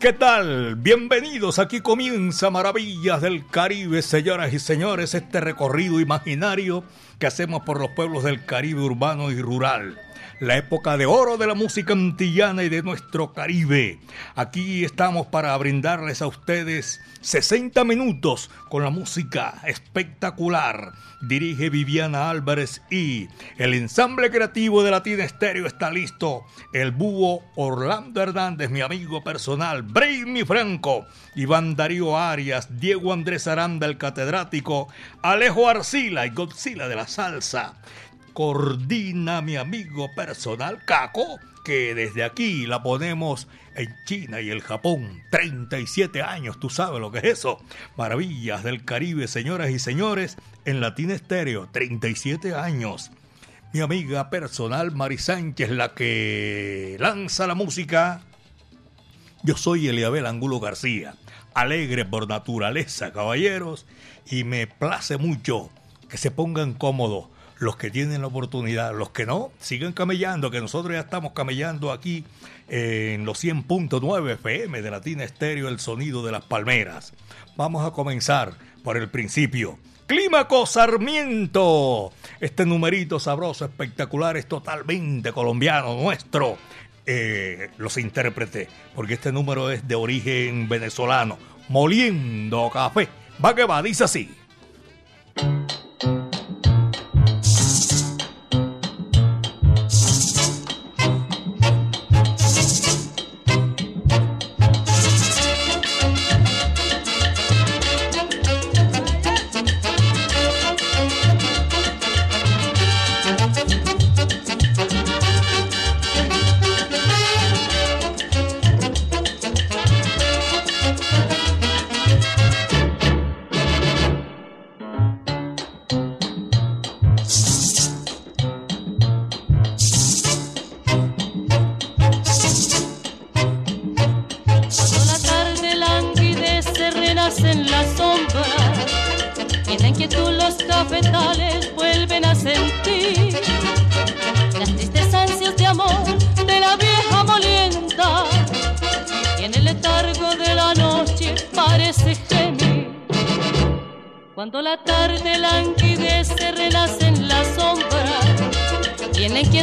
¿Qué 0.00 0.12
tal? 0.12 0.74
Bienvenidos. 0.74 1.60
Aquí 1.60 1.80
comienza 1.80 2.50
Maravillas 2.50 3.20
del 3.20 3.46
Caribe, 3.46 4.02
señoras 4.02 4.52
y 4.52 4.58
señores, 4.58 5.14
este 5.14 5.40
recorrido 5.40 6.00
imaginario 6.00 6.82
que 7.20 7.28
hacemos 7.28 7.62
por 7.62 7.78
los 7.78 7.90
pueblos 7.90 8.24
del 8.24 8.44
Caribe 8.44 8.80
urbano 8.80 9.30
y 9.30 9.40
rural 9.40 9.96
la 10.40 10.56
época 10.56 10.96
de 10.96 11.04
oro 11.04 11.36
de 11.36 11.46
la 11.46 11.54
música 11.54 11.92
antillana 11.92 12.62
y 12.62 12.70
de 12.70 12.82
nuestro 12.82 13.34
Caribe. 13.34 14.00
Aquí 14.34 14.84
estamos 14.84 15.26
para 15.26 15.56
brindarles 15.58 16.22
a 16.22 16.26
ustedes 16.26 17.00
60 17.20 17.84
minutos 17.84 18.50
con 18.70 18.82
la 18.82 18.88
música 18.88 19.60
espectacular. 19.66 20.92
Dirige 21.20 21.68
Viviana 21.68 22.30
Álvarez 22.30 22.80
y 22.90 23.28
el 23.58 23.74
ensamble 23.74 24.30
creativo 24.30 24.82
de 24.82 24.90
Latina 24.90 25.24
Estéreo 25.24 25.66
está 25.66 25.90
listo. 25.90 26.46
El 26.72 26.92
búho 26.92 27.42
Orlando 27.56 28.22
Hernández, 28.22 28.70
mi 28.70 28.80
amigo 28.80 29.22
personal, 29.22 29.82
Brainy 29.82 30.44
Franco, 30.44 31.04
Iván 31.34 31.76
Darío 31.76 32.16
Arias, 32.16 32.80
Diego 32.80 33.12
Andrés 33.12 33.46
Aranda, 33.46 33.86
el 33.86 33.98
catedrático, 33.98 34.88
Alejo 35.20 35.68
Arcila 35.68 36.24
y 36.24 36.30
Godzilla 36.30 36.88
de 36.88 36.96
la 36.96 37.06
salsa 37.06 37.74
coordina 38.32 39.42
mi 39.42 39.56
amigo 39.56 40.14
personal 40.14 40.84
Caco, 40.84 41.38
que 41.64 41.94
desde 41.94 42.24
aquí 42.24 42.66
la 42.66 42.82
ponemos 42.82 43.48
en 43.74 43.94
China 44.04 44.40
y 44.40 44.50
el 44.50 44.60
Japón. 44.62 45.22
37 45.30 46.22
años, 46.22 46.58
tú 46.58 46.70
sabes 46.70 47.00
lo 47.00 47.10
que 47.10 47.18
es 47.18 47.24
eso. 47.24 47.58
Maravillas 47.96 48.64
del 48.64 48.84
Caribe, 48.84 49.28
señoras 49.28 49.70
y 49.70 49.78
señores, 49.78 50.36
en 50.64 50.80
Latina 50.80 51.14
Estéreo, 51.14 51.68
37 51.70 52.54
años. 52.54 53.10
Mi 53.72 53.80
amiga 53.80 54.30
personal 54.30 54.92
Mari 54.92 55.18
Sánchez, 55.18 55.70
la 55.70 55.94
que 55.94 56.96
lanza 56.98 57.46
la 57.46 57.54
música. 57.54 58.22
Yo 59.42 59.56
soy 59.56 59.88
Eliabel 59.88 60.26
Angulo 60.26 60.60
García, 60.60 61.14
alegre 61.54 62.04
por 62.04 62.28
naturaleza, 62.28 63.12
caballeros, 63.12 63.86
y 64.28 64.44
me 64.44 64.66
place 64.66 65.16
mucho 65.16 65.70
que 66.08 66.18
se 66.18 66.30
pongan 66.30 66.74
cómodos 66.74 67.28
los 67.60 67.76
que 67.76 67.90
tienen 67.90 68.22
la 68.22 68.26
oportunidad, 68.26 68.96
los 68.96 69.10
que 69.10 69.26
no, 69.26 69.52
sigan 69.60 69.92
camellando, 69.92 70.50
que 70.50 70.62
nosotros 70.62 70.94
ya 70.94 71.00
estamos 71.00 71.32
camellando 71.32 71.92
aquí 71.92 72.24
en 72.68 73.26
los 73.26 73.44
100.9 73.44 74.32
FM 74.32 74.80
de 74.80 74.90
Latina 74.90 75.24
Estéreo, 75.24 75.68
el 75.68 75.78
sonido 75.78 76.24
de 76.24 76.32
las 76.32 76.42
palmeras. 76.42 77.12
Vamos 77.56 77.86
a 77.86 77.90
comenzar 77.92 78.54
por 78.82 78.96
el 78.96 79.10
principio. 79.10 79.78
Clímaco 80.06 80.64
Sarmiento. 80.64 82.10
Este 82.40 82.64
numerito 82.64 83.20
sabroso, 83.20 83.66
espectacular, 83.66 84.38
es 84.38 84.46
totalmente 84.46 85.30
colombiano, 85.32 85.94
nuestro. 85.96 86.56
Eh, 87.04 87.70
los 87.76 87.98
intérpretes, 87.98 88.68
porque 88.94 89.14
este 89.14 89.32
número 89.32 89.70
es 89.70 89.86
de 89.86 89.96
origen 89.96 90.66
venezolano. 90.66 91.36
Moliendo 91.68 92.70
café. 92.72 93.08
Va 93.44 93.54
que 93.54 93.64
va, 93.64 93.82
dice 93.82 94.04
así. 94.04 94.30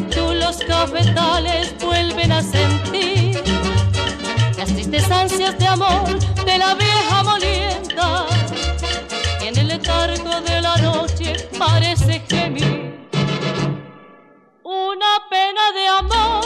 Tú 0.02 0.32
los 0.36 0.58
cafetales 0.58 1.74
vuelven 1.84 2.32
a 2.32 2.44
sentir 2.44 3.42
las 4.56 4.68
tristes 4.68 5.10
ansias 5.10 5.58
de 5.58 5.66
amor 5.66 6.20
de 6.46 6.58
la 6.60 6.76
vieja 6.76 7.24
molienda. 7.24 8.28
En 9.42 9.58
el 9.58 9.68
letargo 9.70 10.42
de 10.42 10.62
la 10.62 10.78
noche 10.78 11.50
parece 11.58 12.22
gemir 12.30 12.96
una 14.64 15.14
pena 15.32 15.72
de 15.74 15.88
amor, 15.88 16.44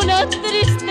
una 0.00 0.26
tristeza 0.26 0.83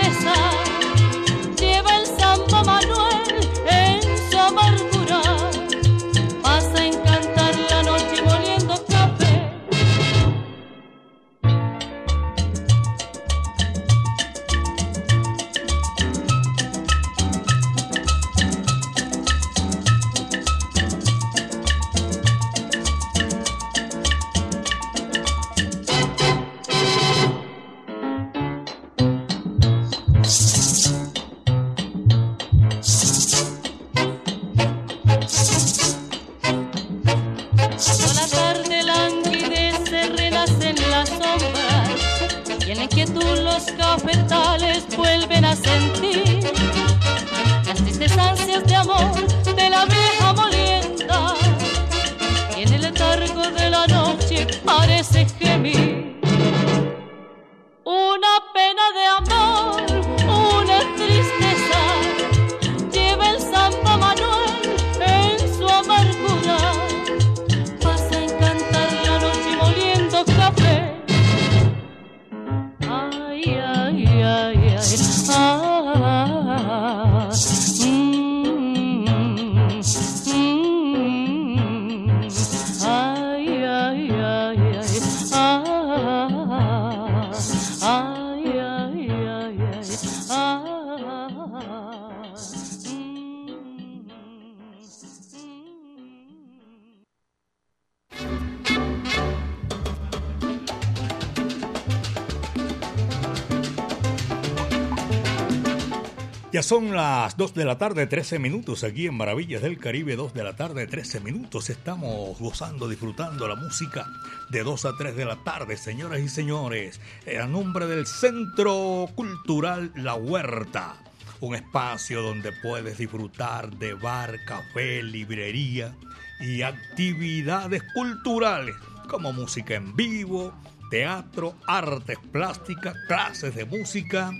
Ya 106.54 106.62
son 106.62 106.94
las 106.94 107.36
2 107.36 107.52
de 107.54 107.64
la 107.64 107.78
tarde, 107.78 108.06
13 108.06 108.38
minutos 108.38 108.84
aquí 108.84 109.08
en 109.08 109.16
Maravillas 109.16 109.60
del 109.60 109.76
Caribe, 109.76 110.14
2 110.14 110.34
de 110.34 110.44
la 110.44 110.54
tarde, 110.54 110.86
13 110.86 111.18
minutos. 111.18 111.68
Estamos 111.68 112.38
gozando, 112.38 112.88
disfrutando 112.88 113.48
la 113.48 113.56
música 113.56 114.06
de 114.50 114.62
2 114.62 114.84
a 114.84 114.96
3 114.96 115.16
de 115.16 115.24
la 115.24 115.34
tarde, 115.42 115.76
señoras 115.76 116.20
y 116.20 116.28
señores, 116.28 117.00
a 117.42 117.48
nombre 117.48 117.88
del 117.88 118.06
Centro 118.06 119.08
Cultural 119.16 119.90
La 119.96 120.14
Huerta. 120.14 120.94
Un 121.40 121.56
espacio 121.56 122.22
donde 122.22 122.52
puedes 122.62 122.98
disfrutar 122.98 123.76
de 123.76 123.94
bar, 123.94 124.38
café, 124.44 125.02
librería 125.02 125.92
y 126.38 126.62
actividades 126.62 127.82
culturales 127.94 128.76
como 129.08 129.32
música 129.32 129.74
en 129.74 129.96
vivo, 129.96 130.54
teatro, 130.88 131.56
artes 131.66 132.18
plásticas, 132.30 132.94
clases 133.08 133.56
de 133.56 133.64
música 133.64 134.30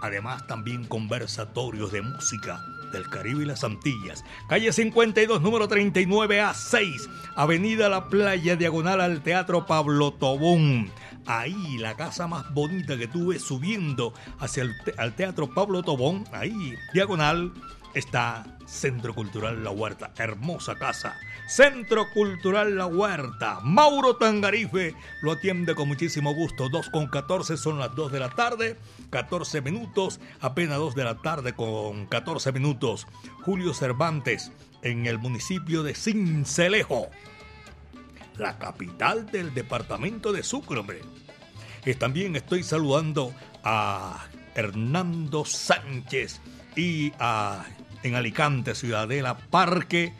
Además, 0.00 0.46
también 0.46 0.84
conversatorios 0.84 1.92
de 1.92 2.02
música 2.02 2.60
del 2.92 3.08
Caribe 3.08 3.42
y 3.42 3.46
las 3.46 3.64
Antillas. 3.64 4.24
Calle 4.48 4.72
52, 4.72 5.40
número 5.42 5.68
39 5.68 6.40
a 6.40 6.54
6, 6.54 7.08
Avenida 7.34 7.88
La 7.88 8.08
Playa, 8.08 8.56
diagonal 8.56 9.00
al 9.00 9.22
Teatro 9.22 9.66
Pablo 9.66 10.12
Tobón. 10.12 10.90
Ahí, 11.26 11.78
la 11.78 11.96
casa 11.96 12.28
más 12.28 12.52
bonita 12.54 12.96
que 12.96 13.08
tuve 13.08 13.38
subiendo 13.38 14.14
hacia 14.38 14.62
el 14.62 15.14
Teatro 15.14 15.52
Pablo 15.52 15.82
Tobón, 15.82 16.24
ahí, 16.32 16.74
diagonal, 16.94 17.52
está 17.96 18.44
Centro 18.66 19.14
Cultural 19.14 19.64
La 19.64 19.70
Huerta. 19.70 20.12
Hermosa 20.18 20.76
casa 20.76 21.16
Centro 21.46 22.10
Cultural 22.10 22.76
La 22.76 22.86
Huerta. 22.86 23.60
Mauro 23.62 24.16
Tangarife 24.16 24.94
lo 25.22 25.32
atiende 25.32 25.74
con 25.74 25.88
muchísimo 25.88 26.34
gusto. 26.34 26.68
2 26.68 26.90
con 26.90 27.06
14 27.06 27.56
son 27.56 27.78
las 27.78 27.94
2 27.94 28.12
de 28.12 28.20
la 28.20 28.30
tarde, 28.30 28.76
14 29.10 29.62
minutos, 29.62 30.20
apenas 30.40 30.78
2 30.78 30.94
de 30.96 31.04
la 31.04 31.22
tarde 31.22 31.54
con 31.54 32.06
14 32.06 32.52
minutos. 32.52 33.06
Julio 33.42 33.72
Cervantes 33.74 34.52
en 34.82 35.06
el 35.06 35.18
municipio 35.18 35.82
de 35.82 35.94
Cincelejo, 35.94 37.08
la 38.36 38.58
capital 38.58 39.30
del 39.30 39.54
departamento 39.54 40.32
de 40.32 40.42
Sucre, 40.42 40.80
hombre. 40.80 41.00
Y 41.84 41.94
también 41.94 42.34
estoy 42.34 42.64
saludando 42.64 43.32
a 43.62 44.26
Hernando 44.56 45.44
Sánchez 45.44 46.40
y 46.74 47.12
a 47.20 47.64
en 48.06 48.14
Alicante, 48.14 48.74
Ciudadela, 48.74 49.36
Parque 49.36 50.14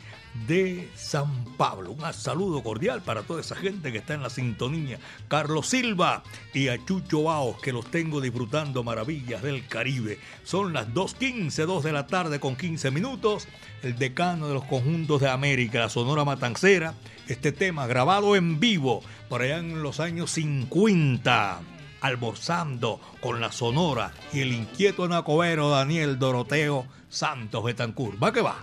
de 0.45 0.89
San 0.95 1.45
Pablo. 1.57 1.91
Un 1.91 2.13
saludo 2.13 2.61
cordial 2.61 3.01
para 3.01 3.23
toda 3.23 3.41
esa 3.41 3.55
gente 3.55 3.91
que 3.91 3.97
está 3.97 4.13
en 4.13 4.21
la 4.21 4.29
sintonía. 4.29 4.99
Carlos 5.27 5.67
Silva 5.67 6.23
y 6.53 6.67
a 6.67 6.83
Chucho 6.85 7.23
Baos, 7.23 7.59
que 7.61 7.73
los 7.73 7.89
tengo 7.89 8.21
disfrutando 8.21 8.83
maravillas 8.83 9.41
del 9.41 9.65
Caribe. 9.67 10.19
Son 10.43 10.73
las 10.73 10.89
2.15, 10.89 11.65
2 11.65 11.83
de 11.83 11.91
la 11.91 12.07
tarde 12.07 12.39
con 12.39 12.55
15 12.55 12.91
minutos. 12.91 13.47
El 13.81 13.97
decano 13.97 14.47
de 14.47 14.53
los 14.53 14.65
conjuntos 14.65 15.21
de 15.21 15.29
América, 15.29 15.79
la 15.79 15.89
Sonora 15.89 16.25
Matancera. 16.25 16.93
Este 17.27 17.51
tema 17.51 17.87
grabado 17.87 18.35
en 18.35 18.59
vivo 18.59 19.01
por 19.29 19.41
allá 19.41 19.57
en 19.57 19.81
los 19.81 19.99
años 19.99 20.31
50 20.31 21.76
almorzando 22.01 22.99
con 23.21 23.41
la 23.41 23.51
Sonora 23.51 24.11
y 24.33 24.41
el 24.41 24.53
inquieto 24.53 25.07
nacobero 25.07 25.69
Daniel 25.69 26.19
Doroteo 26.19 26.85
Santos 27.09 27.63
Betancourt. 27.63 28.21
Va 28.21 28.31
que 28.31 28.41
va. 28.41 28.55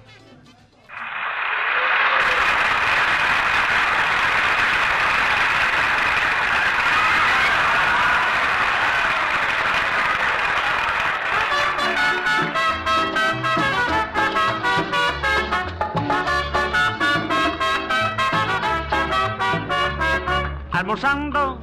almorzando 20.84 21.60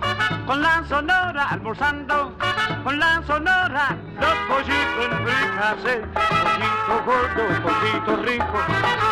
con 0.48 0.62
la 0.62 0.84
almorzando 1.72 2.36
con 2.84 3.00
la 3.00 3.24
sonora, 3.26 3.98
los 4.20 4.36
pollitos 4.50 5.06
en 5.06 5.26
fricase, 5.26 6.02
pollito 6.12 6.96
gordo, 7.06 7.44
pollito 7.64 8.24
rico, 8.24 8.60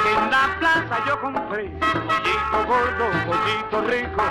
en 0.09 0.29
la 0.29 0.59
plaza 0.59 1.05
yo 1.07 1.21
compré, 1.21 1.69
pollito 1.79 2.65
gordo, 2.67 3.05
pollito 3.25 3.81
rico, 3.89 4.23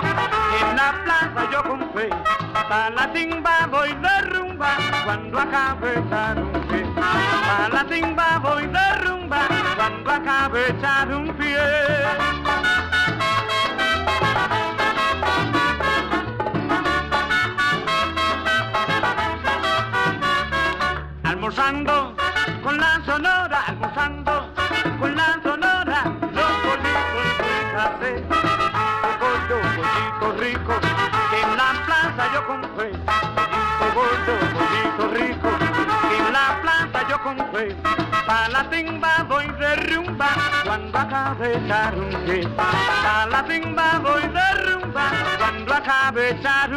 en 0.61 0.75
la 0.75 0.93
plaza 1.03 1.49
yo 1.51 1.63
compré, 1.63 2.09
para 2.67 2.89
la 2.91 3.11
timba 3.11 3.67
voy 3.67 3.93
de 3.93 4.21
rumba, 4.29 4.77
cuando 5.05 5.39
acabe 5.39 5.99
echar 5.99 6.37
un 6.37 6.51
pie, 6.67 6.85
para 6.95 7.69
la 7.69 7.83
timba 7.85 8.39
voy 8.39 8.67
de 8.67 8.93
rumba, 9.05 9.47
cuando 9.75 10.11
acabe 10.11 10.69
echar 10.69 11.11
un 11.11 11.33
pie. 11.33 12.48
Almorzando 21.49 22.13
con 22.61 22.77
la 22.77 23.01
sonora, 23.03 23.63
almorzando 23.65 24.53
con 24.99 25.15
la 25.15 25.39
sonora, 25.41 26.03
los 26.31 26.51
bolitos 26.63 27.27
de 27.39 27.55
café, 27.73 28.23
pollo, 29.19 29.57
pollito 29.75 30.27
rico, 30.39 30.73
que 31.31 31.41
en 31.41 31.57
la 31.57 31.71
plaza 31.87 32.33
yo 32.35 32.45
compré, 32.45 32.91
pollito 33.79 33.87
gordo, 33.95 34.33
pollito 34.53 35.07
rico, 35.15 35.49
que 36.07 36.17
en 36.17 36.33
la 36.33 36.61
plaza 36.61 37.07
yo 37.09 37.23
compré, 37.23 37.75
pa' 38.27 38.47
la 38.49 38.69
timba 38.69 39.25
voy 39.27 39.47
de 39.47 39.75
rumba, 39.75 40.29
cuando 40.63 40.99
acabe 40.99 41.55
pie, 42.25 42.47
pa' 42.49 43.25
la 43.25 43.43
timba 43.43 43.99
voy 44.03 44.21
de 44.21 44.53
rumba, 44.65 45.09
cuando 45.39 45.73
acabe 45.73 46.29
echar 46.29 46.71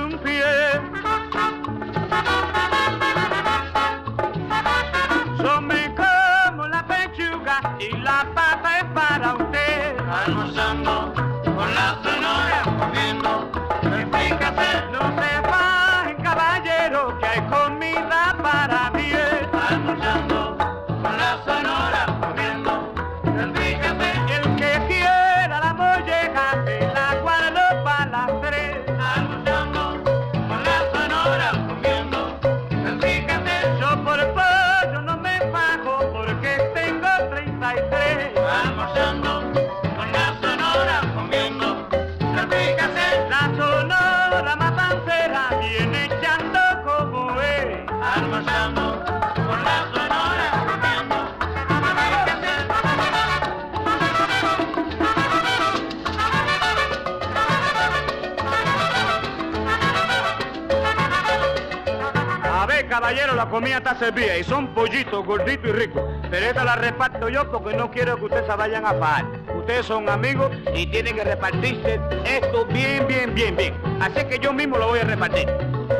la 63.43 63.51
comida 63.51 63.79
está 63.79 63.97
servida 63.97 64.39
y 64.39 64.45
son 64.45 64.69
pollitos 64.69 65.27
gorditos 65.27 65.69
y 65.69 65.73
ricos. 65.73 66.01
Pero 66.31 66.47
esta 66.47 66.63
la 66.63 66.77
reparto 66.77 67.29
yo 67.29 67.51
porque 67.51 67.77
no 67.77 67.91
quiero 67.91 68.17
que 68.17 68.27
ustedes 68.27 68.47
se 68.47 68.55
vayan 68.55 68.87
a 68.87 68.93
pagar. 68.93 69.25
Ustedes 69.57 69.85
son 69.85 70.09
amigos 70.09 70.53
y 70.73 70.87
tienen 70.87 71.17
que 71.17 71.25
repartirse 71.25 71.99
esto 72.25 72.65
bien, 72.67 73.05
bien, 73.09 73.35
bien, 73.35 73.57
bien. 73.57 73.75
Así 74.01 74.25
que 74.27 74.39
yo 74.39 74.53
mismo 74.53 74.79
lo 74.79 74.87
voy 74.87 75.01
a 75.01 75.05
repartir. 75.05 75.49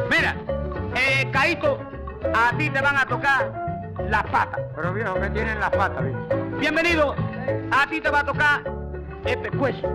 Mira, 0.09 0.37
eh, 0.95 1.29
Caito, 1.33 1.81
a 2.33 2.57
ti 2.57 2.71
te 2.71 2.81
van 2.81 2.97
a 2.97 3.07
tocar 3.07 3.53
las 4.09 4.23
patas. 4.25 4.61
Pero 4.77 4.95
viejo, 4.95 5.15
¿qué 5.15 5.31
tienen 5.31 5.59
las 5.59 5.71
patas, 5.71 6.05
viejo? 6.05 6.21
Bienvenido, 6.61 7.17
a 7.73 7.87
ti 7.89 8.01
te 8.01 8.09
va 8.09 8.21
a 8.21 8.25
tocar 8.25 8.63
el 9.25 9.39
pescuezo. 9.39 9.89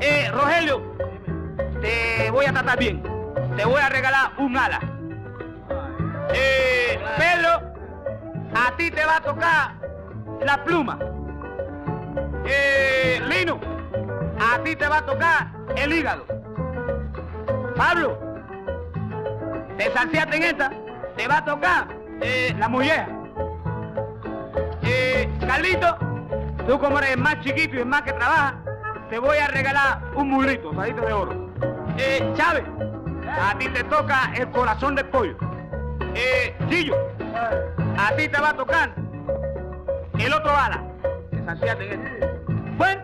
Eh, 0.00 0.28
Rogelio, 0.32 0.82
te 1.80 2.30
voy 2.32 2.46
a 2.46 2.52
tratar 2.52 2.78
bien. 2.80 3.00
Te 3.56 3.64
voy 3.64 3.80
a 3.80 3.88
regalar 3.88 4.32
un 4.38 4.56
ala. 4.56 4.91
Eh, 6.34 6.98
Pedro, 7.18 7.72
a 8.54 8.76
ti 8.76 8.90
te 8.90 9.04
va 9.04 9.16
a 9.16 9.20
tocar 9.20 9.74
la 10.40 10.64
pluma. 10.64 10.98
Eh, 12.44 13.20
Lino, 13.28 13.60
a 14.40 14.62
ti 14.62 14.76
te 14.76 14.88
va 14.88 14.98
a 14.98 15.06
tocar 15.06 15.50
el 15.76 15.92
hígado. 15.92 16.26
Pablo, 17.76 18.18
te 19.76 19.90
salteaste 19.92 20.36
en 20.36 20.42
esta, 20.42 20.70
te 21.16 21.28
va 21.28 21.38
a 21.38 21.44
tocar 21.44 21.88
eh, 22.20 22.54
la 22.58 22.68
mujer. 22.68 23.06
Eh, 24.82 25.28
Carlito, 25.46 25.96
tú 26.66 26.78
como 26.78 26.98
eres 26.98 27.12
el 27.12 27.18
más 27.18 27.40
chiquito 27.40 27.76
y 27.76 27.80
el 27.80 27.86
más 27.86 28.02
que 28.02 28.12
trabaja, 28.12 28.56
te 29.10 29.18
voy 29.18 29.38
a 29.38 29.48
regalar 29.48 30.02
un 30.14 30.30
mulito, 30.30 30.74
salito 30.74 31.02
de 31.02 31.12
oro. 31.12 31.50
Eh, 31.98 32.32
Chávez, 32.36 32.64
a 33.28 33.56
ti 33.58 33.68
te 33.68 33.84
toca 33.84 34.32
el 34.34 34.50
corazón 34.50 34.94
del 34.94 35.06
pollo. 35.06 35.36
Eh, 36.14 36.54
Chillo, 36.68 36.96
a 37.98 38.14
ti 38.16 38.28
te 38.28 38.40
va 38.40 38.50
a 38.50 38.56
tocar 38.56 38.94
el 40.18 40.32
otro 40.32 40.50
ala. 40.50 40.82
Desacíate 41.30 41.94
en 41.94 42.06
este. 42.06 42.26
Bueno, 42.76 43.02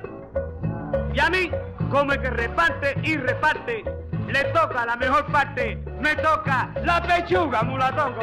y 1.15 1.21
a 1.21 1.31
mí, 1.31 1.50
como 1.91 2.12
el 2.12 2.21
que 2.21 2.31
reparte 2.31 2.95
y 3.03 3.17
reparte, 3.17 3.85
le 4.29 4.45
toca 4.45 4.85
la 4.85 4.97
mejor 4.97 5.27
parte, 5.27 5.79
me 6.00 6.15
toca 6.17 6.71
la 6.85 7.03
pechuga, 7.03 7.62
mulatón. 7.62 8.15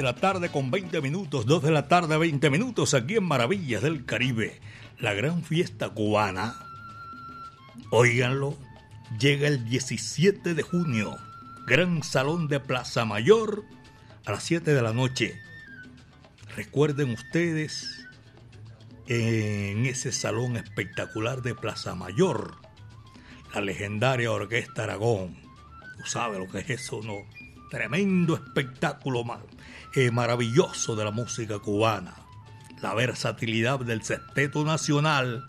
De 0.00 0.04
la 0.04 0.14
tarde 0.14 0.48
con 0.50 0.70
20 0.70 1.02
minutos, 1.02 1.44
2 1.44 1.62
de 1.62 1.70
la 1.72 1.86
tarde 1.86 2.16
20 2.16 2.48
minutos 2.48 2.94
aquí 2.94 3.16
en 3.16 3.24
Maravillas 3.24 3.82
del 3.82 4.06
Caribe. 4.06 4.58
La 4.98 5.12
gran 5.12 5.42
fiesta 5.42 5.90
cubana, 5.90 6.54
óiganlo, 7.90 8.56
llega 9.18 9.46
el 9.46 9.66
17 9.66 10.54
de 10.54 10.62
junio, 10.62 11.18
Gran 11.66 12.02
Salón 12.02 12.48
de 12.48 12.60
Plaza 12.60 13.04
Mayor 13.04 13.62
a 14.24 14.32
las 14.32 14.42
7 14.44 14.72
de 14.72 14.80
la 14.80 14.94
noche. 14.94 15.38
Recuerden 16.56 17.10
ustedes 17.10 18.06
en 19.06 19.84
ese 19.84 20.12
salón 20.12 20.56
espectacular 20.56 21.42
de 21.42 21.54
Plaza 21.54 21.94
Mayor, 21.94 22.56
la 23.54 23.60
legendaria 23.60 24.32
Orquesta 24.32 24.84
Aragón. 24.84 25.36
Tú 25.98 26.06
sabes 26.06 26.38
lo 26.38 26.48
que 26.48 26.60
es 26.60 26.70
eso, 26.70 27.02
¿no? 27.04 27.16
Tremendo 27.70 28.34
espectáculo 28.34 29.24
ma- 29.24 29.42
eh, 29.94 30.10
maravilloso 30.10 30.96
de 30.96 31.04
la 31.04 31.10
música 31.10 31.58
cubana. 31.58 32.14
La 32.80 32.94
versatilidad 32.94 33.80
del 33.80 34.02
sexteto 34.02 34.64
nacional 34.64 35.46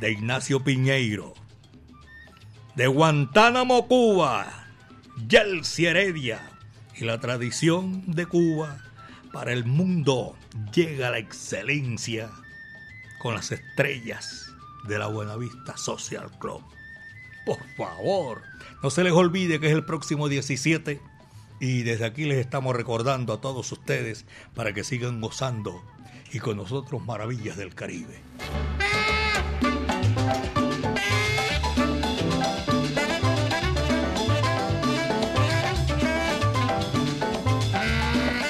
de 0.00 0.12
Ignacio 0.12 0.62
Piñeiro. 0.62 1.34
De 2.74 2.86
Guantánamo, 2.86 3.88
Cuba, 3.88 4.46
Yelsi 5.28 5.86
Heredia. 5.86 6.40
Y 6.94 7.04
la 7.04 7.20
tradición 7.20 8.04
de 8.06 8.26
Cuba 8.26 8.78
para 9.32 9.52
el 9.52 9.64
mundo 9.64 10.36
llega 10.72 11.08
a 11.08 11.10
la 11.10 11.18
excelencia 11.18 12.30
con 13.18 13.34
las 13.34 13.52
estrellas 13.52 14.50
de 14.88 14.98
la 14.98 15.08
Buenavista 15.08 15.76
Social 15.76 16.30
Club. 16.38 16.62
Por 17.44 17.58
favor, 17.76 18.42
no 18.82 18.90
se 18.90 19.04
les 19.04 19.12
olvide 19.12 19.60
que 19.60 19.66
es 19.66 19.72
el 19.72 19.84
próximo 19.84 20.28
17 20.28 21.00
y 21.60 21.82
desde 21.82 22.04
aquí 22.04 22.24
les 22.24 22.38
estamos 22.38 22.74
recordando 22.76 23.32
a 23.32 23.40
todos 23.40 23.70
ustedes 23.72 24.26
para 24.54 24.72
que 24.72 24.84
sigan 24.84 25.20
gozando 25.20 25.82
y 26.32 26.38
con 26.38 26.56
nosotros 26.56 27.04
maravillas 27.04 27.56
del 27.56 27.74
Caribe. 27.74 28.20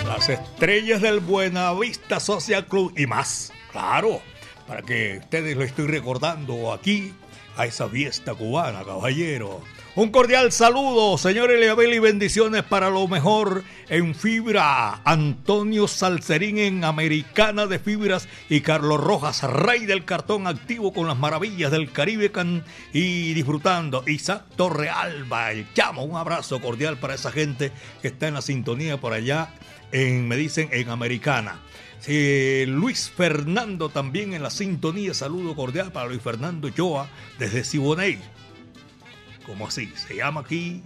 Las 0.07 0.29
estrellas 0.29 1.03
del 1.03 1.21
Buenavista 1.21 2.19
Social 2.19 2.67
Club 2.67 2.93
y 2.97 3.07
más, 3.07 3.53
claro, 3.71 4.21
para 4.67 4.83
que 4.83 5.19
ustedes 5.21 5.57
lo 5.57 5.63
estoy 5.63 5.87
recordando 5.87 6.73
aquí 6.73 7.13
a 7.57 7.67
esa 7.67 7.89
fiesta 7.89 8.35
cubana, 8.35 8.83
caballero. 8.85 9.61
Un 9.97 10.11
cordial 10.11 10.53
saludo, 10.53 11.17
señor 11.17 11.51
Eliabel, 11.51 11.95
y 11.95 11.99
bendiciones 11.99 12.63
para 12.65 12.91
lo 12.91 13.09
mejor 13.09 13.65
en 13.89 14.15
fibra. 14.15 15.01
Antonio 15.05 15.89
Salcerín 15.89 16.59
en 16.59 16.85
Americana 16.85 17.65
de 17.67 17.79
Fibras 17.79 18.29
y 18.51 18.61
Carlos 18.61 19.01
Rojas, 19.03 19.43
rey 19.45 19.87
del 19.87 20.05
cartón 20.05 20.47
activo 20.47 20.93
con 20.93 21.07
las 21.07 21.17
maravillas 21.17 21.73
del 21.73 21.91
Caribe 21.93 22.31
can- 22.31 22.63
y 22.93 23.33
disfrutando. 23.33 24.05
Isaac 24.07 24.43
Torrealba, 24.55 25.53
el 25.53 25.73
chamo, 25.73 26.05
un 26.05 26.19
abrazo 26.19 26.61
cordial 26.61 26.99
para 26.99 27.15
esa 27.15 27.33
gente 27.33 27.73
que 28.03 28.09
está 28.09 28.29
en 28.29 28.35
la 28.35 28.43
sintonía 28.43 29.01
por 29.01 29.15
allá, 29.15 29.55
en, 29.93 30.29
me 30.29 30.37
dicen, 30.37 30.69
en 30.73 30.91
Americana. 30.91 31.63
Luis 32.67 33.11
Fernando 33.17 33.89
también 33.89 34.35
en 34.35 34.43
la 34.43 34.51
sintonía, 34.51 35.15
saludo 35.15 35.57
cordial 35.57 35.91
para 35.91 36.07
Luis 36.07 36.21
Fernando 36.21 36.69
Choa 36.69 37.09
desde 37.39 37.65
Siboney. 37.65 38.19
¿Cómo 39.47 39.69
así? 39.69 39.93
Se 39.95 40.17
llama 40.17 40.41
aquí. 40.41 40.83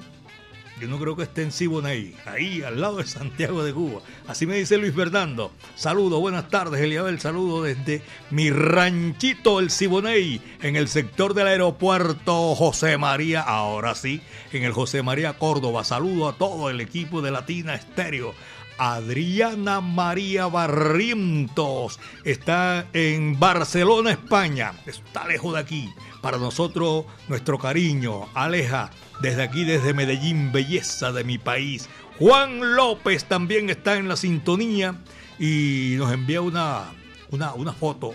Yo 0.81 0.89
no 0.89 0.99
creo 0.99 1.15
que 1.15 1.25
esté 1.25 1.43
en 1.43 1.53
Siboney, 1.53 2.17
ahí 2.25 2.63
al 2.63 2.81
lado 2.81 2.97
de 2.97 3.07
Santiago 3.07 3.63
de 3.63 3.75
Cuba. 3.75 4.01
Así 4.27 4.47
me 4.47 4.57
dice 4.57 4.79
Luis 4.79 4.95
Fernando. 4.95 5.53
Saludo, 5.75 6.21
buenas 6.21 6.49
tardes, 6.49 6.81
Eliabel. 6.81 7.21
Saludo 7.21 7.63
desde 7.63 8.03
mi 8.31 8.51
ranchito, 8.51 9.61
el 9.61 9.71
Siboney, 9.71 10.41
en 10.63 10.77
el 10.77 10.89
sector 10.89 11.35
del 11.35 11.49
aeropuerto 11.49 12.55
José 12.55 12.97
María. 12.97 13.43
Ahora 13.43 13.95
sí, 13.95 14.23
en 14.53 14.63
el 14.63 14.73
José 14.73 15.03
María 15.03 15.35
Córdoba. 15.35 15.85
Saludo 15.85 16.31
a 16.31 16.39
todo 16.39 16.71
el 16.71 16.81
equipo 16.81 17.21
de 17.21 17.31
Latina 17.31 17.75
Estéreo. 17.75 18.35
Adriana 18.83 19.83
María 19.83 20.47
Barrientos 20.47 22.01
está 22.25 22.87
en 22.95 23.39
Barcelona, 23.39 24.13
España. 24.13 24.73
Está 24.87 25.29
lejos 25.29 25.53
de 25.53 25.61
aquí. 25.61 25.93
Para 26.23 26.39
nosotros, 26.39 27.05
nuestro 27.29 27.59
cariño. 27.59 28.31
Aleja 28.33 28.91
desde 29.21 29.43
aquí, 29.43 29.65
desde 29.65 29.93
Medellín, 29.93 30.51
belleza 30.51 31.13
de 31.13 31.25
mi 31.25 31.37
país. 31.37 31.91
Juan 32.19 32.75
López 32.75 33.27
también 33.27 33.69
está 33.69 33.99
en 33.99 34.09
la 34.09 34.17
sintonía 34.17 34.99
y 35.39 35.97
nos 35.99 36.11
envía 36.11 36.41
una, 36.41 36.85
una, 37.31 37.53
una 37.53 37.75
foto. 37.75 38.15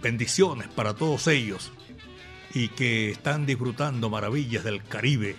Bendiciones 0.00 0.68
para 0.68 0.94
todos 0.94 1.26
ellos 1.26 1.72
y 2.54 2.68
que 2.68 3.10
están 3.10 3.44
disfrutando 3.44 4.08
maravillas 4.08 4.64
del 4.64 4.82
Caribe. 4.82 5.36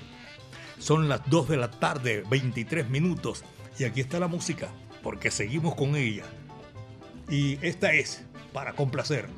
Son 0.78 1.10
las 1.10 1.28
2 1.32 1.50
de 1.50 1.58
la 1.58 1.72
tarde, 1.72 2.24
23 2.30 2.92
minutos. 2.92 3.44
Y 3.80 3.86
aquí 3.86 4.02
está 4.02 4.20
la 4.20 4.28
música, 4.28 4.70
porque 5.02 5.32
seguimos 5.32 5.76
con 5.76 5.96
ella. 5.96 6.24
Y 7.30 7.58
esta 7.66 7.94
es 7.94 8.24
para 8.52 8.74
complacer. 8.74 9.30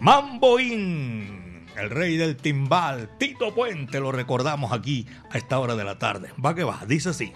Mamboín, 0.00 1.66
el 1.76 1.90
rey 1.90 2.16
del 2.16 2.36
timbal, 2.36 3.10
Tito 3.18 3.54
Puente, 3.54 4.00
lo 4.00 4.12
recordamos 4.12 4.72
aquí 4.72 5.06
a 5.30 5.38
esta 5.38 5.58
hora 5.58 5.74
de 5.74 5.84
la 5.84 5.98
tarde. 5.98 6.30
Va 6.44 6.54
que 6.54 6.64
va, 6.64 6.84
dice 6.86 7.08
así. 7.08 7.32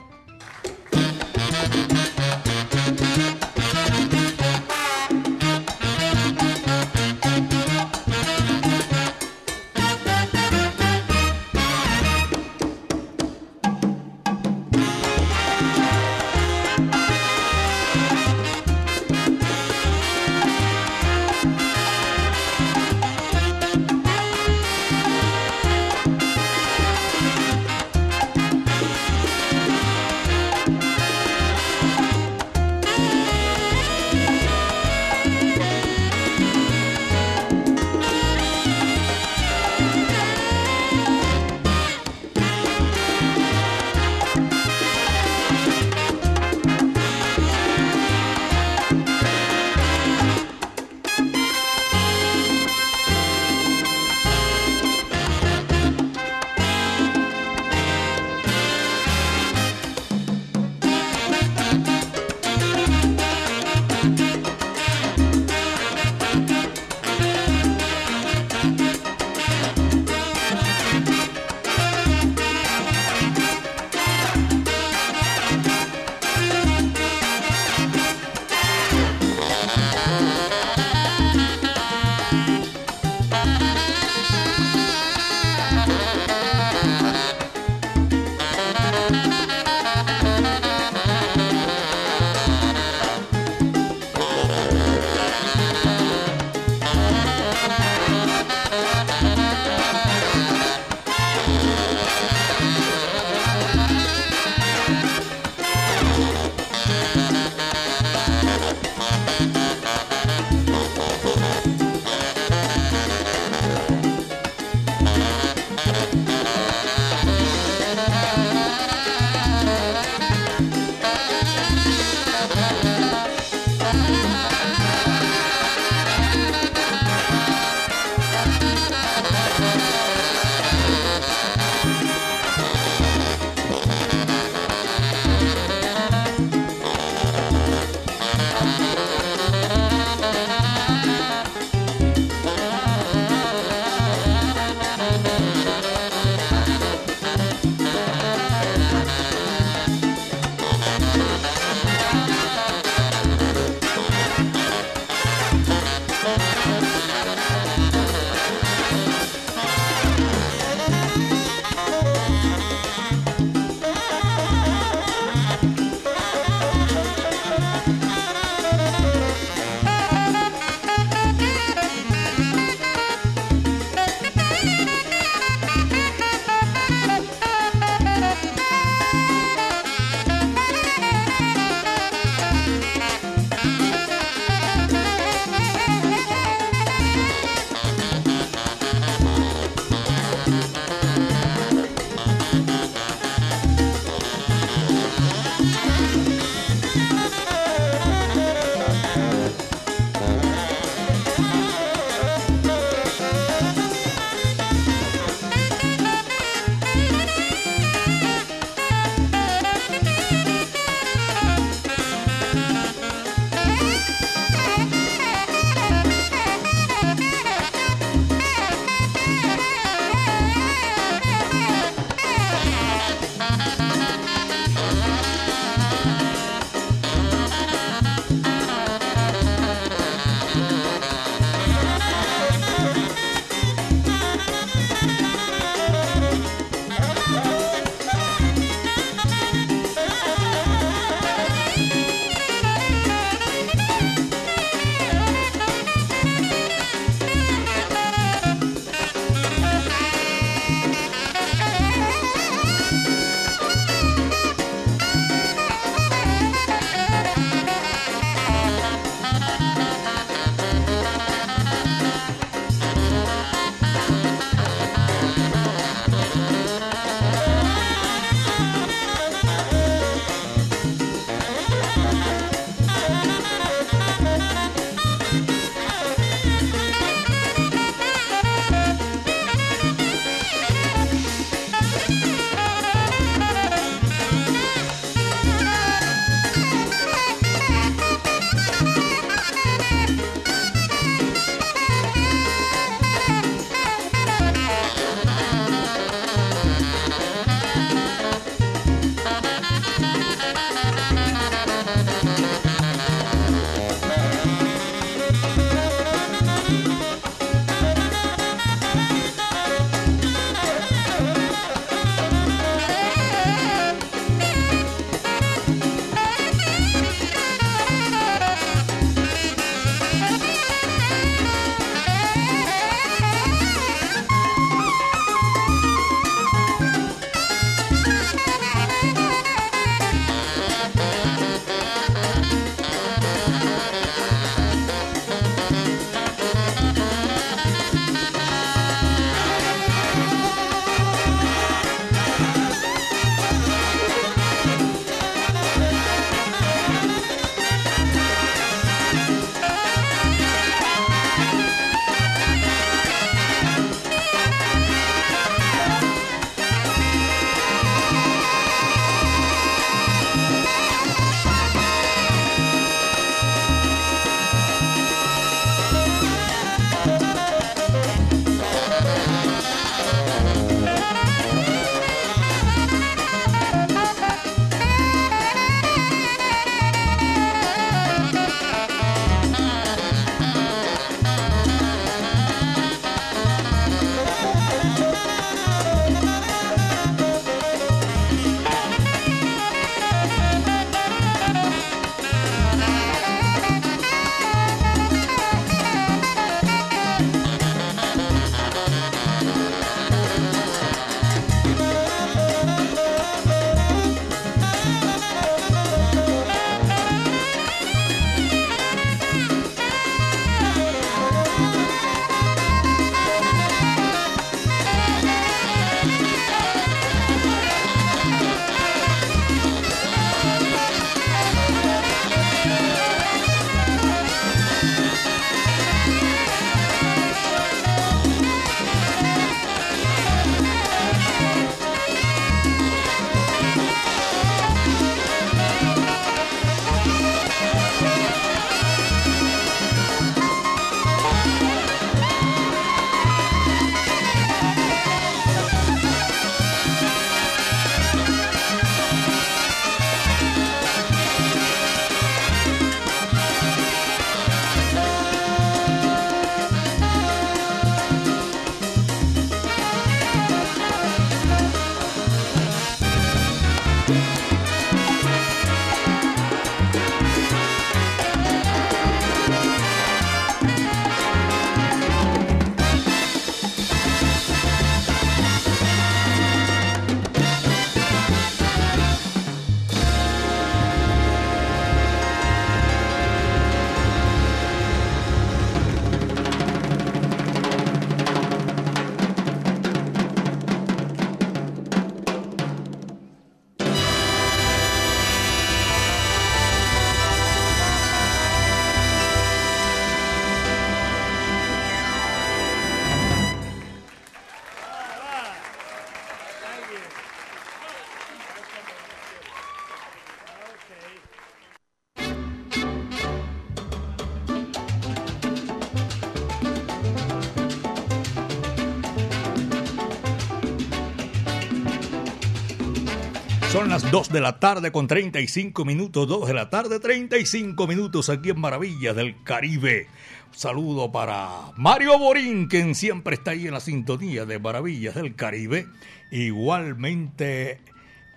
Las 523.92 524.10
2 524.10 524.30
de 524.30 524.40
la 524.40 524.58
tarde 524.58 524.90
con 524.90 525.06
35 525.06 525.84
minutos, 525.84 526.26
2 526.26 526.48
de 526.48 526.54
la 526.54 526.70
tarde 526.70 526.98
35 526.98 527.86
minutos 527.86 528.30
aquí 528.30 528.48
en 528.48 528.58
Maravillas 528.58 529.14
del 529.14 529.42
Caribe. 529.42 530.06
Un 530.48 530.54
saludo 530.58 531.12
para 531.12 531.72
Mario 531.76 532.18
Borín, 532.18 532.68
quien 532.68 532.94
siempre 532.94 533.34
está 533.34 533.50
ahí 533.50 533.66
en 533.66 533.74
la 533.74 533.80
sintonía 533.80 534.46
de 534.46 534.58
Maravillas 534.58 535.14
del 535.14 535.34
Caribe. 535.34 535.88
Igualmente 536.30 537.80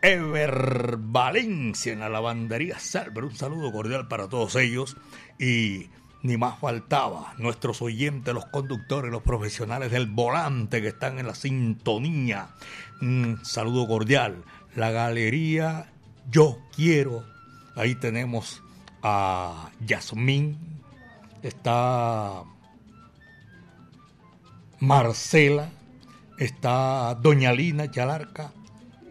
Ever 0.01 0.97
Valencia 0.99 1.93
en 1.93 2.01
la 2.01 2.09
lavandería 2.09 2.77
Salver. 2.77 3.23
Un 3.23 3.37
saludo 3.37 3.71
cordial 3.71 4.09
para 4.09 4.27
todos 4.27 4.57
ellos. 4.57 4.97
Y 5.39 5.87
ni 6.21 6.35
más 6.35 6.59
faltaba, 6.59 7.33
nuestros 7.37 7.81
oyentes, 7.81 8.33
los 8.33 8.47
conductores, 8.47 9.09
los 9.09 9.21
profesionales 9.21 9.89
del 9.89 10.07
volante 10.07 10.81
que 10.81 10.89
están 10.89 11.17
en 11.17 11.27
la 11.27 11.35
sintonía. 11.35 12.49
Un 13.01 13.39
saludo 13.43 13.87
cordial 13.87 14.43
la 14.75 14.91
galería 14.91 15.91
Yo 16.29 16.59
Quiero. 16.75 17.23
Ahí 17.75 17.95
tenemos 17.95 18.61
a 19.01 19.71
Yasmín, 19.85 20.57
está 21.43 22.43
Marcela, 24.79 25.69
está 26.37 27.15
Doña 27.21 27.53
Lina 27.53 27.89
Chalarca 27.91 28.51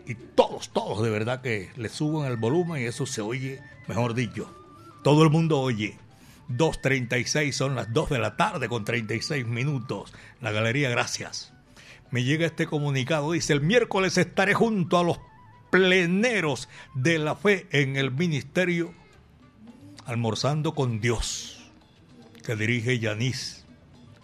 y 0.07 0.14
todos, 0.14 0.70
todos 0.70 1.03
de 1.03 1.11
verdad 1.11 1.40
que 1.40 1.70
le 1.77 1.88
suben 1.88 2.31
el 2.31 2.37
volumen 2.37 2.83
y 2.83 2.87
eso 2.87 3.07
se 3.07 3.22
oye, 3.22 3.61
mejor 3.87 4.14
dicho, 4.14 4.50
todo 5.03 5.22
el 5.22 5.31
mundo 5.31 5.61
oye. 5.61 5.98
2.36 6.50 7.53
son 7.53 7.74
las 7.74 7.90
2 7.94 8.11
de 8.11 8.18
la 8.18 8.37
tarde 8.37 8.68
con 8.68 8.85
36 8.85 9.46
minutos. 9.46 10.12
La 10.42 10.53
galería, 10.53 10.90
gracias. 10.90 11.55
Me 12.11 12.22
llega 12.22 12.44
este 12.44 12.66
comunicado, 12.66 13.33
dice, 13.33 13.55
el 13.55 13.62
miércoles 13.62 14.18
estaré 14.18 14.53
junto 14.53 14.98
a 14.98 15.05
los 15.05 15.18
pleneros 15.74 16.68
de 16.94 17.18
la 17.18 17.34
fe 17.34 17.66
en 17.72 17.96
el 17.96 18.12
ministerio, 18.12 18.94
almorzando 20.06 20.72
con 20.72 21.00
Dios, 21.00 21.68
que 22.44 22.54
dirige 22.54 23.00
Yanis 23.00 23.64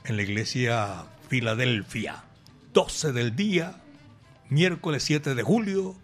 en 0.05 0.15
la 0.15 0.23
iglesia 0.23 1.07
Filadelfia. 1.29 2.23
12 2.73 3.11
del 3.11 3.35
día, 3.35 3.83
miércoles 4.49 5.03
7 5.03 5.35
de 5.35 5.43
julio, 5.43 5.97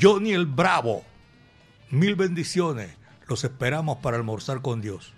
Johnny 0.00 0.32
el 0.32 0.46
Bravo. 0.46 1.04
Mil 1.90 2.16
bendiciones. 2.16 2.90
Los 3.28 3.44
esperamos 3.44 3.98
para 3.98 4.16
almorzar 4.16 4.60
con 4.60 4.80
Dios. 4.80 5.12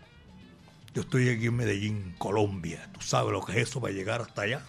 Yo 0.93 1.01
estoy 1.01 1.31
aquí 1.31 1.47
en 1.47 1.57
Medellín, 1.57 2.15
Colombia. 2.19 2.91
Tú 2.93 3.01
sabes 3.01 3.33
lo 3.33 3.43
que 3.43 3.53
es 3.53 3.69
eso 3.71 3.81
para 3.81 3.95
llegar 3.95 4.21
hasta 4.21 4.43
allá. 4.43 4.63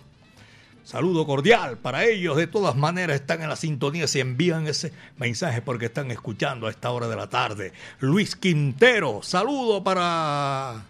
Saludo 0.84 1.26
cordial 1.26 1.78
para 1.78 2.04
ellos. 2.06 2.36
De 2.36 2.46
todas 2.48 2.76
maneras 2.76 3.16
están 3.16 3.42
en 3.42 3.50
la 3.50 3.56
sintonía. 3.56 4.06
Se 4.08 4.20
envían 4.20 4.68
ese 4.68 4.92
mensaje 5.18 5.62
porque 5.62 5.86
están 5.86 6.12
escuchando 6.12 6.68
a 6.68 6.70
esta 6.70 6.92
hora 6.92 7.08
de 7.08 7.16
la 7.16 7.30
tarde. 7.30 7.72
Luis 8.00 8.36
Quintero, 8.36 9.22
saludo 9.24 9.84
para 9.84 10.84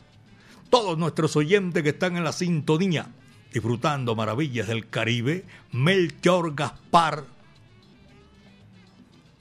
todos 0.72 0.98
nuestros 0.98 1.36
oyentes 1.36 1.84
que 1.84 1.90
están 1.90 2.18
en 2.18 2.24
la 2.24 2.32
sintonía. 2.32 3.08
Disfrutando 3.52 4.16
maravillas 4.16 4.68
del 4.68 4.90
Caribe. 4.90 5.46
Melchor 5.72 6.56
Gaspar. 6.56 7.26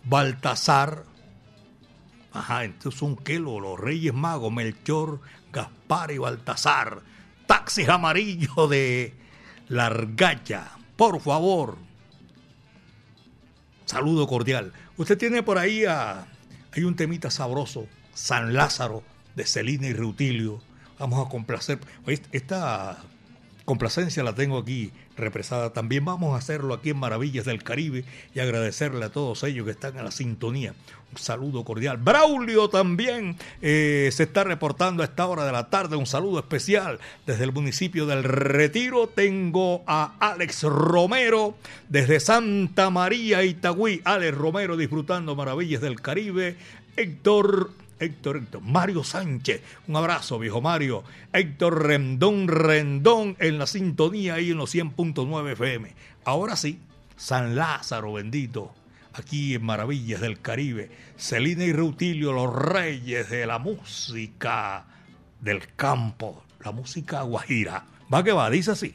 Baltasar. 0.04 1.04
Ajá, 2.30 2.64
entonces 2.64 2.98
son 2.98 3.16
qué 3.16 3.38
los 3.38 3.80
Reyes 3.80 4.12
Magos. 4.12 4.52
Melchor, 4.52 5.20
Gaspar 5.50 6.10
y 6.10 6.18
Baltasar. 6.18 7.00
Taxis 7.46 7.88
amarillos 7.88 8.68
de 8.68 9.21
Largacha, 9.68 10.70
por 10.96 11.20
favor. 11.20 11.77
Saludo 13.87 14.27
cordial. 14.27 14.72
Usted 14.96 15.18
tiene 15.18 15.42
por 15.42 15.59
ahí 15.59 15.85
a, 15.85 16.27
hay 16.72 16.85
un 16.85 16.96
temita 16.96 17.31
sabroso, 17.31 17.87
San 18.14 18.55
Lázaro 18.55 19.03
de 19.35 19.44
Celina 19.44 19.87
y 19.87 19.92
Rutilio. 19.92 20.61
Vamos 20.98 21.27
a 21.27 21.31
complacer. 21.31 21.81
Esta 22.33 22.98
complacencia 23.64 24.22
la 24.22 24.35
tengo 24.35 24.59
aquí 24.59 24.92
represada. 25.16 25.72
También 25.72 26.05
vamos 26.05 26.35
a 26.35 26.38
hacerlo 26.38 26.75
aquí 26.75 26.90
en 26.90 26.98
Maravillas 26.98 27.44
del 27.44 27.62
Caribe 27.62 28.05
y 28.35 28.40
agradecerle 28.40 29.05
a 29.05 29.11
todos 29.11 29.42
ellos 29.44 29.64
que 29.64 29.72
están 29.72 29.96
en 29.98 30.05
la 30.05 30.11
sintonía. 30.11 30.75
Un 31.12 31.18
saludo 31.18 31.62
cordial. 31.64 31.98
Braulio 31.98 32.70
también 32.70 33.37
eh, 33.61 34.09
se 34.12 34.22
está 34.22 34.44
reportando 34.44 35.03
a 35.03 35.07
esta 35.07 35.27
hora 35.27 35.44
de 35.44 35.53
la 35.53 35.68
tarde. 35.68 35.96
Un 35.96 36.07
saludo 36.07 36.38
especial 36.38 36.98
desde 37.27 37.44
el 37.44 37.53
municipio 37.53 38.07
del 38.07 38.25
Retiro. 38.25 39.09
Tengo 39.09 39.83
a 39.87 40.14
Alex 40.20 40.62
Romero 40.62 41.55
desde 41.90 42.18
Santa 42.18 42.88
María, 42.88 43.44
Itagüí. 43.44 44.01
Alex 44.05 44.37
Romero 44.37 44.77
disfrutando 44.77 45.37
Maravillas 45.37 45.83
del 45.83 46.01
Caribe. 46.01 46.57
Héctor 46.96 47.70
Héctor, 48.02 48.36
Héctor, 48.36 48.62
Mario 48.62 49.04
Sánchez, 49.04 49.62
un 49.88 49.96
abrazo, 49.96 50.38
viejo 50.38 50.60
Mario. 50.60 51.04
Héctor 51.32 51.86
Rendón, 51.86 52.48
Rendón 52.48 53.36
en 53.38 53.58
la 53.58 53.66
sintonía 53.66 54.34
ahí 54.34 54.50
en 54.50 54.58
los 54.58 54.74
100.9 54.74 55.52
FM. 55.52 55.94
Ahora 56.24 56.56
sí, 56.56 56.78
San 57.16 57.54
Lázaro 57.54 58.12
bendito, 58.12 58.72
aquí 59.12 59.54
en 59.54 59.64
Maravillas 59.64 60.20
del 60.20 60.40
Caribe. 60.40 60.90
Celina 61.16 61.64
y 61.64 61.72
Rutilio, 61.72 62.32
los 62.32 62.54
reyes 62.54 63.30
de 63.30 63.46
la 63.46 63.58
música 63.58 64.84
del 65.40 65.74
campo, 65.74 66.44
la 66.64 66.72
música 66.72 67.22
guajira. 67.22 67.84
Va 68.12 68.22
que 68.22 68.32
va, 68.32 68.50
dice 68.50 68.72
así. 68.72 68.94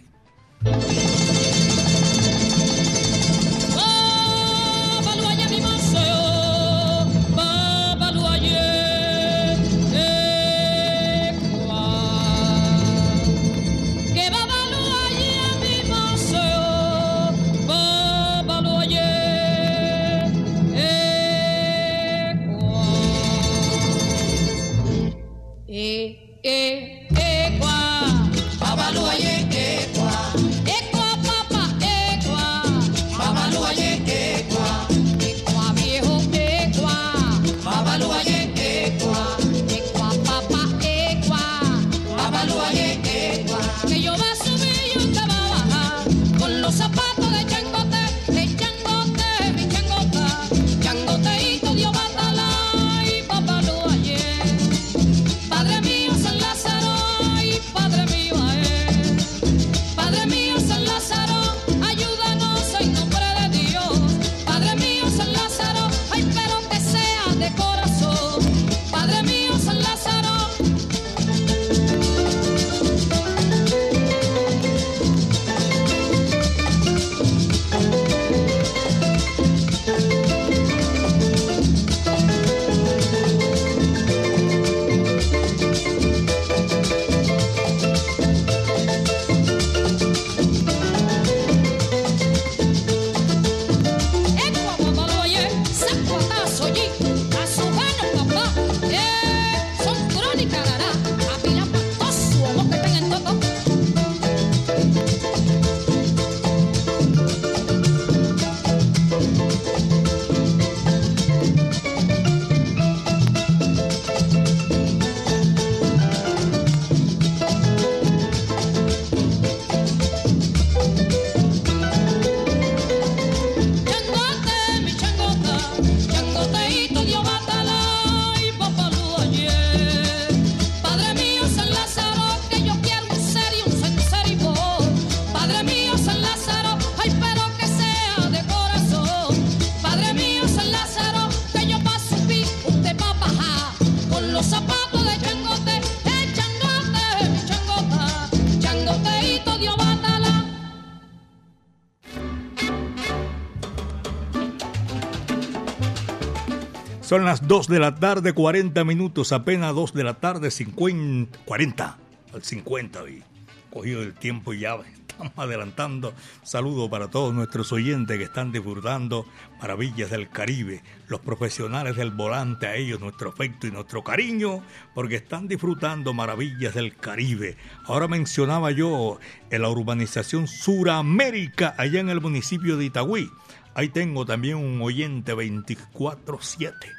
Son 157.08 157.24
las 157.24 157.48
2 157.48 157.70
de 157.70 157.80
la 157.80 157.96
tarde, 157.96 158.34
40 158.34 158.84
minutos, 158.84 159.32
apenas 159.32 159.74
2 159.74 159.94
de 159.94 160.04
la 160.04 160.16
tarde, 160.16 160.52
50, 160.52 161.40
40, 161.46 161.98
al 162.34 162.44
50, 162.44 163.10
y 163.10 163.24
cogido 163.72 164.02
el 164.04 164.14
tiempo 164.14 164.54
y 164.54 164.60
ya 164.60 164.76
estamos 165.08 165.32
adelantando. 165.38 166.14
Saludo 166.44 166.90
para 166.90 167.10
todos 167.10 167.34
nuestros 167.34 167.72
oyentes 167.72 168.18
que 168.18 168.26
están 168.26 168.52
disfrutando 168.52 169.26
maravillas 169.62 170.12
del 170.12 170.28
Caribe, 170.30 170.84
los 171.08 171.22
profesionales 171.22 171.96
del 171.96 172.12
volante, 172.12 172.68
a 172.68 172.76
ellos 172.76 173.00
nuestro 173.00 173.30
afecto 173.30 173.68
y 173.68 173.72
nuestro 173.72 174.04
cariño, 174.04 174.62
porque 174.94 175.16
están 175.16 175.48
disfrutando 175.48 176.14
maravillas 176.14 176.76
del 176.76 176.94
Caribe. 176.98 177.56
Ahora 177.86 178.10
mencionaba 178.10 178.72
yo 178.72 179.18
en 179.50 179.62
la 179.62 179.70
urbanización 179.70 180.46
Suramérica, 180.50 181.74
allá 181.78 182.02
en 182.02 182.10
el 182.10 182.20
municipio 182.20 182.76
de 182.76 182.84
Itagüí. 182.84 183.32
Ahí 183.76 183.88
tengo 183.88 184.26
también 184.26 184.58
un 184.58 184.82
oyente 184.82 185.34
24-7. 185.34 186.97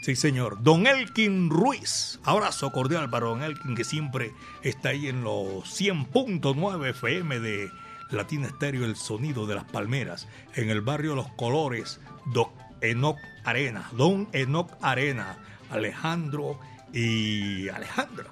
Sí, 0.00 0.16
señor. 0.16 0.62
Don 0.62 0.86
Elkin 0.86 1.50
Ruiz. 1.50 2.20
Abrazo 2.24 2.72
cordial 2.72 3.10
para 3.10 3.26
Don 3.26 3.42
Elkin, 3.42 3.74
que 3.74 3.84
siempre 3.84 4.32
está 4.62 4.90
ahí 4.90 5.08
en 5.08 5.22
los 5.22 5.64
100.9 5.78 6.88
FM 6.88 7.38
de 7.38 7.70
Latina 8.10 8.46
Estéreo, 8.46 8.86
el 8.86 8.96
sonido 8.96 9.46
de 9.46 9.56
las 9.56 9.64
palmeras, 9.64 10.26
en 10.54 10.70
el 10.70 10.80
barrio 10.80 11.14
Los 11.14 11.28
Colores, 11.32 12.00
Don 12.32 12.48
Enoc 12.80 13.18
Arena. 13.44 13.90
Don 13.92 14.26
Enoc 14.32 14.72
Arena. 14.80 15.36
Alejandro 15.70 16.58
y 16.94 17.68
Alejandra. 17.68 18.30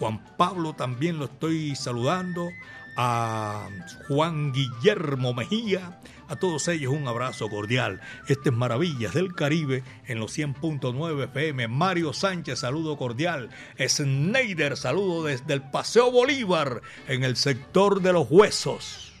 Juan 0.00 0.22
Pablo 0.36 0.74
también 0.74 1.18
lo 1.18 1.26
estoy 1.26 1.76
saludando. 1.76 2.48
A 2.96 3.68
Juan 4.06 4.52
Guillermo 4.52 5.34
Mejía 5.34 5.98
a 6.28 6.36
todos 6.36 6.68
ellos 6.68 6.92
un 6.92 7.06
abrazo 7.06 7.48
cordial. 7.48 8.00
Este 8.28 8.48
es 8.48 8.54
Maravillas 8.54 9.14
del 9.14 9.34
Caribe 9.34 9.82
en 10.06 10.18
los 10.18 10.36
100.9 10.36 11.24
FM. 11.24 11.68
Mario 11.68 12.12
Sánchez, 12.12 12.60
saludo 12.60 12.96
cordial. 12.96 13.50
Sneider, 13.78 14.76
saludo 14.76 15.24
desde 15.24 15.54
el 15.54 15.62
Paseo 15.62 16.10
Bolívar 16.10 16.80
en 17.08 17.24
el 17.24 17.36
sector 17.36 18.00
de 18.00 18.12
los 18.12 18.26
huesos. 18.30 19.12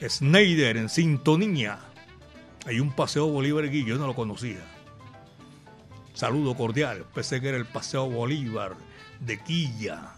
Sneider 0.00 0.76
en 0.76 0.88
sintonía. 0.88 1.78
Hay 2.66 2.80
un 2.80 2.92
Paseo 2.92 3.26
Bolívar 3.26 3.64
aquí, 3.64 3.84
yo 3.84 3.96
no 3.96 4.06
lo 4.06 4.14
conocía. 4.14 4.60
Saludo 6.14 6.54
cordial. 6.54 7.04
Pensé 7.14 7.40
que 7.40 7.48
era 7.48 7.56
el 7.56 7.66
Paseo 7.66 8.08
Bolívar 8.08 8.76
de 9.20 9.40
Quilla. 9.40 10.14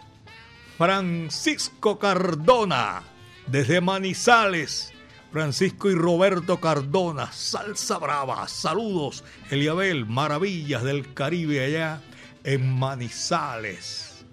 Francisco 0.77 1.99
Cardona 1.99 3.03
desde 3.47 3.81
Manizales, 3.81 4.93
Francisco 5.33 5.91
y 5.91 5.95
Roberto 5.95 6.61
Cardona, 6.61 7.33
Salsa 7.33 7.99
Brava, 7.99 8.47
saludos, 8.49 9.25
Eliabel, 9.51 10.07
maravillas 10.07 10.83
del 10.83 11.15
Caribe 11.15 11.65
allá 11.65 12.01
en 12.45 12.79
Manizales. 12.79 14.25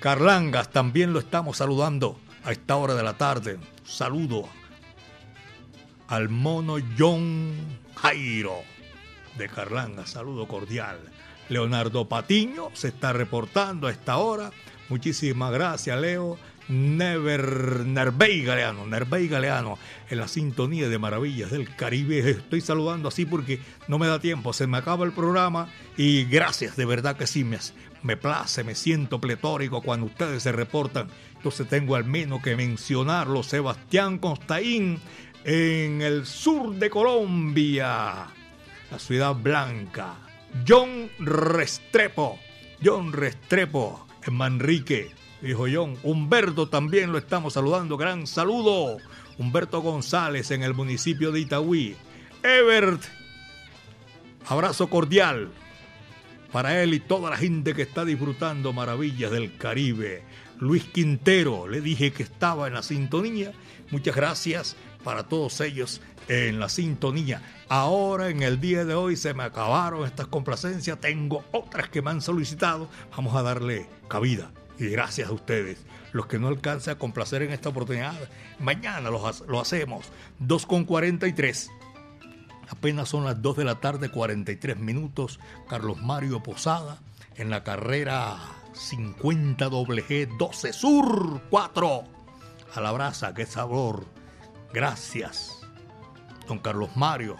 Carlangas 0.00 0.70
también 0.70 1.12
lo 1.12 1.18
estamos 1.18 1.58
saludando 1.58 2.18
a 2.44 2.52
esta 2.52 2.76
hora 2.76 2.94
de 2.94 3.02
la 3.02 3.18
tarde. 3.18 3.58
Saludo 3.84 4.48
al 6.08 6.28
mono 6.28 6.76
John 6.98 7.52
Jairo 7.96 8.62
de 9.36 9.48
Carlangas, 9.48 10.10
saludo 10.10 10.48
cordial. 10.48 10.98
Leonardo 11.48 12.08
Patiño 12.08 12.70
se 12.72 12.88
está 12.88 13.12
reportando 13.12 13.88
a 13.88 13.90
esta 13.90 14.18
hora. 14.18 14.52
Muchísimas 14.88 15.52
gracias, 15.52 16.00
Leo. 16.00 16.38
Never, 16.70 17.84
Nervey 17.84 18.44
Galeano, 18.44 18.86
Nervey 18.86 19.26
Galeano, 19.26 19.76
en 20.08 20.18
la 20.18 20.28
sintonía 20.28 20.88
de 20.88 20.98
Maravillas 20.98 21.50
del 21.50 21.74
Caribe. 21.74 22.30
Estoy 22.30 22.60
saludando 22.60 23.08
así 23.08 23.26
porque 23.26 23.60
no 23.88 23.98
me 23.98 24.06
da 24.06 24.20
tiempo, 24.20 24.52
se 24.52 24.66
me 24.66 24.78
acaba 24.78 25.04
el 25.04 25.12
programa 25.12 25.68
y 25.96 26.24
gracias, 26.24 26.76
de 26.76 26.84
verdad 26.84 27.16
que 27.16 27.26
sí, 27.26 27.42
me, 27.42 27.58
me 28.02 28.16
place, 28.16 28.62
me 28.64 28.74
siento 28.74 29.20
pletórico 29.20 29.82
cuando 29.82 30.06
ustedes 30.06 30.42
se 30.44 30.52
reportan. 30.52 31.08
Entonces 31.36 31.68
tengo 31.68 31.96
al 31.96 32.04
menos 32.04 32.40
que 32.42 32.54
mencionarlo, 32.54 33.42
Sebastián 33.42 34.18
Constaín, 34.18 35.00
en 35.44 36.02
el 36.02 36.24
sur 36.26 36.74
de 36.74 36.88
Colombia, 36.88 38.26
la 38.90 38.98
ciudad 38.98 39.34
blanca. 39.34 40.14
John 40.66 41.10
Restrepo, 41.18 42.38
John 42.82 43.12
Restrepo, 43.12 44.06
en 44.26 44.34
Manrique, 44.34 45.10
dijo 45.42 45.66
John. 45.72 45.96
Humberto 46.02 46.68
también 46.68 47.12
lo 47.12 47.18
estamos 47.18 47.54
saludando. 47.54 47.96
Gran 47.96 48.26
saludo. 48.26 48.98
Humberto 49.38 49.80
González 49.80 50.50
en 50.50 50.62
el 50.62 50.74
municipio 50.74 51.32
de 51.32 51.40
Itagüí. 51.40 51.96
Ebert, 52.42 53.02
abrazo 54.46 54.88
cordial 54.88 55.50
para 56.52 56.82
él 56.82 56.94
y 56.94 57.00
toda 57.00 57.30
la 57.30 57.36
gente 57.36 57.74
que 57.74 57.82
está 57.82 58.04
disfrutando 58.04 58.72
maravillas 58.72 59.30
del 59.30 59.56
Caribe. 59.56 60.22
Luis 60.58 60.84
Quintero, 60.84 61.68
le 61.68 61.80
dije 61.80 62.12
que 62.12 62.22
estaba 62.22 62.66
en 62.66 62.74
la 62.74 62.82
sintonía. 62.82 63.52
Muchas 63.90 64.14
gracias 64.14 64.76
para 65.04 65.24
todos 65.24 65.60
ellos 65.60 66.02
en 66.28 66.60
la 66.60 66.68
sintonía. 66.68 67.42
Ahora, 67.68 68.28
en 68.28 68.42
el 68.42 68.60
día 68.60 68.84
de 68.84 68.94
hoy, 68.94 69.16
se 69.16 69.32
me 69.32 69.44
acabaron 69.44 70.04
estas 70.06 70.26
complacencias. 70.26 71.00
Tengo 71.00 71.44
otras 71.52 71.88
que 71.88 72.02
me 72.02 72.10
han 72.10 72.20
solicitado. 72.20 72.88
Vamos 73.16 73.34
a 73.34 73.42
darle 73.42 73.88
cabida 74.08 74.50
y 74.80 74.88
gracias 74.88 75.28
a 75.28 75.32
ustedes, 75.32 75.84
los 76.12 76.26
que 76.26 76.38
no 76.38 76.48
alcanzan 76.48 76.94
a 76.94 76.98
complacer 76.98 77.42
en 77.42 77.52
esta 77.52 77.68
oportunidad, 77.68 78.14
mañana 78.58 79.10
lo, 79.10 79.30
lo 79.46 79.60
hacemos. 79.60 80.10
2 80.38 80.66
con 80.66 80.84
43. 80.84 81.70
Apenas 82.68 83.10
son 83.10 83.24
las 83.24 83.42
2 83.42 83.58
de 83.58 83.64
la 83.64 83.80
tarde, 83.80 84.08
43 84.08 84.78
minutos. 84.78 85.38
Carlos 85.68 86.00
Mario 86.00 86.42
Posada 86.42 86.98
en 87.36 87.50
la 87.50 87.62
carrera 87.62 88.38
50 88.72 89.68
WG 89.68 90.38
12 90.38 90.72
Sur 90.72 91.42
4. 91.50 92.04
A 92.74 92.80
la 92.80 92.92
brasa, 92.92 93.34
qué 93.34 93.44
sabor. 93.44 94.06
Gracias, 94.72 95.60
don 96.48 96.58
Carlos 96.58 96.96
Mario. 96.96 97.36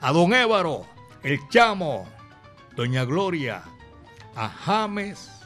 A 0.00 0.12
don 0.12 0.34
Évaro, 0.34 0.84
el 1.22 1.38
chamo, 1.48 2.06
doña 2.76 3.04
Gloria, 3.04 3.62
a 4.34 4.48
James 4.48 5.41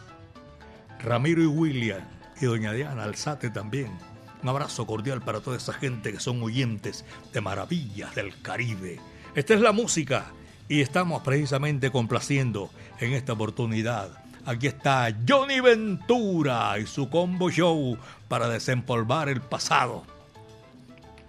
Ramiro 1.07 1.41
y 1.41 1.47
William 1.47 2.03
y 2.41 2.47
doña 2.47 2.73
Diana 2.73 3.05
Alzate 3.05 3.51
también. 3.51 3.97
Un 4.43 4.49
abrazo 4.49 4.89
cordial 4.89 5.23
para 5.23 5.41
toda 5.41 5.57
esa 5.57 5.73
gente 5.73 6.13
que 6.13 6.19
son 6.19 6.43
oyentes 6.43 7.05
de 7.33 7.41
maravillas 7.41 8.13
del 8.17 8.43
Caribe. 8.43 8.99
Esta 9.37 9.55
es 9.55 9.61
la 9.61 9.71
música 9.71 10.33
y 10.69 10.81
estamos 10.81 11.23
precisamente 11.23 11.93
complaciendo 11.93 12.71
en 12.99 13.13
esta 13.13 13.35
oportunidad. 13.35 14.21
Aquí 14.45 14.67
está 14.67 15.17
Johnny 15.29 15.61
Ventura 15.61 16.77
y 16.81 16.87
su 16.87 17.09
combo 17.09 17.51
show 17.51 17.97
para 18.27 18.49
desempolvar 18.49 19.29
el 19.29 19.41
pasado. 19.41 20.03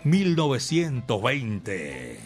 1920. 0.03 2.19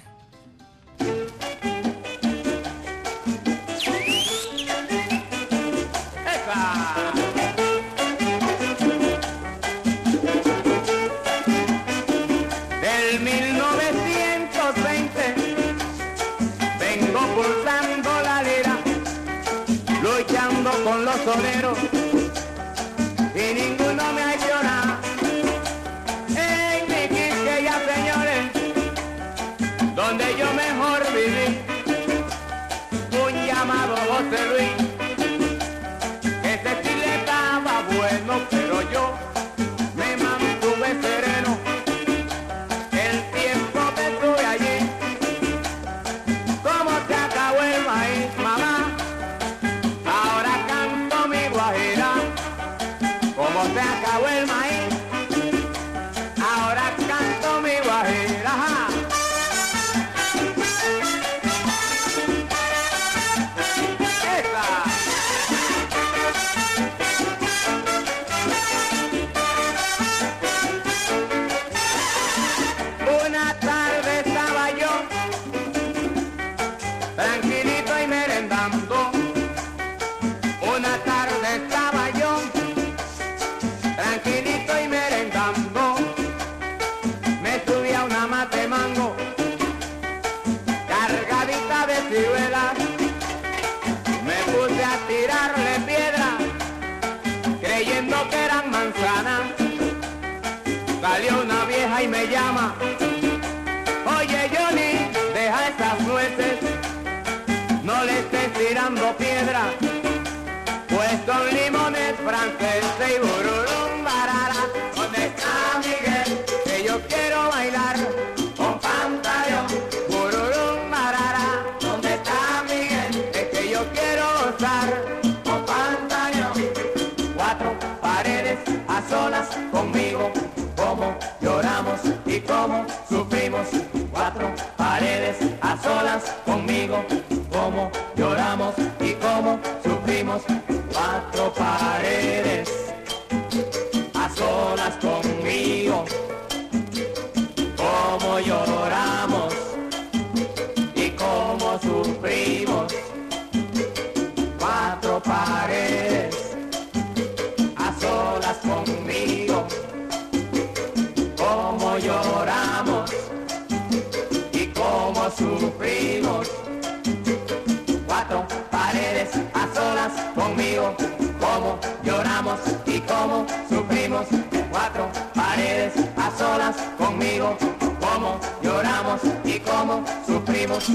Y 173.11 173.13
como 173.13 173.45
sufrimos. 173.69 174.27
Cuatro 174.71 175.09
paredes 175.33 175.93
a 176.17 176.37
solas 176.37 176.75
conmigo. 176.97 177.57
Como 177.99 178.39
lloramos 178.61 179.21
y 179.43 179.59
como 179.59 180.03
sufrimos. 180.25 180.89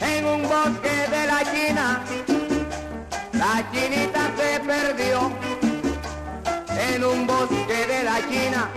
En 0.00 0.26
un 0.26 0.42
bosque 0.42 1.08
de 1.10 1.26
la 1.26 1.40
China, 1.52 2.02
la 3.32 3.70
chinita 3.72 4.30
se 4.36 4.60
perdió. 4.60 5.30
En 6.92 7.04
un 7.04 7.26
bosque 7.26 7.86
de 7.86 8.04
la 8.04 8.18
China, 8.28 8.70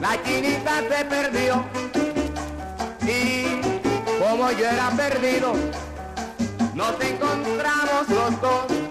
la 0.00 0.22
chinita 0.22 0.80
se 0.80 1.04
perdió. 1.04 1.64
Y 3.06 3.60
como 4.20 4.50
yo 4.52 4.66
era 4.66 4.90
perdido, 4.90 5.54
nos 6.74 7.00
encontramos 7.00 8.08
los 8.08 8.40
dos. 8.40 8.81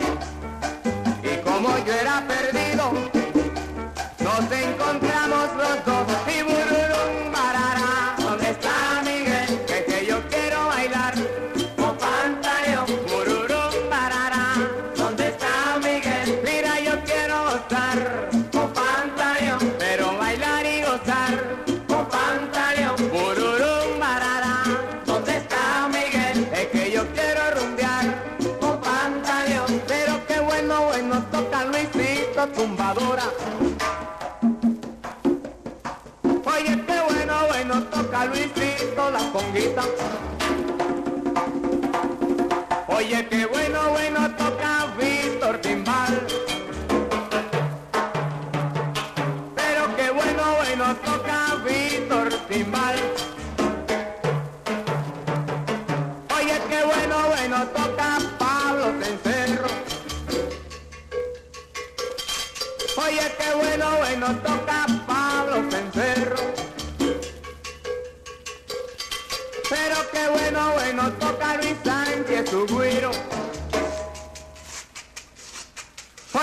Como 1.52 1.78
yo 1.80 1.93
era 1.93 2.24
perdido, 2.26 2.93
nos 4.20 4.52
encontramos 4.52 5.54
los 5.58 5.86
dos. 5.86 5.91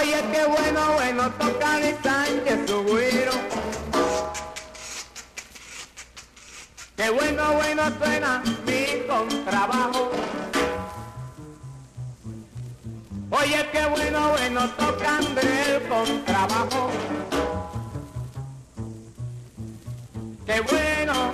Oye, 0.01 0.23
qué 0.31 0.45
bueno, 0.47 0.93
bueno 0.93 1.31
toca 1.33 1.81
Luis 1.81 1.97
Sánchez 2.05 2.69
su 2.69 2.85
güiro. 2.85 3.33
Qué 6.97 7.11
bueno, 7.11 7.53
bueno 7.55 7.83
suena 7.99 8.43
mi 8.65 9.07
contrabajo. 9.09 10.11
Oye, 13.31 13.69
qué 13.73 13.87
bueno, 13.87 14.31
bueno 14.31 14.71
toca 14.71 15.17
André 15.17 15.77
el 15.77 15.89
contrabajo. 15.89 16.91
Qué 20.47 20.61
bueno, 20.61 21.33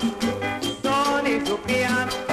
Sony 0.82 1.46
su 1.46 1.58
piano. 1.58 2.23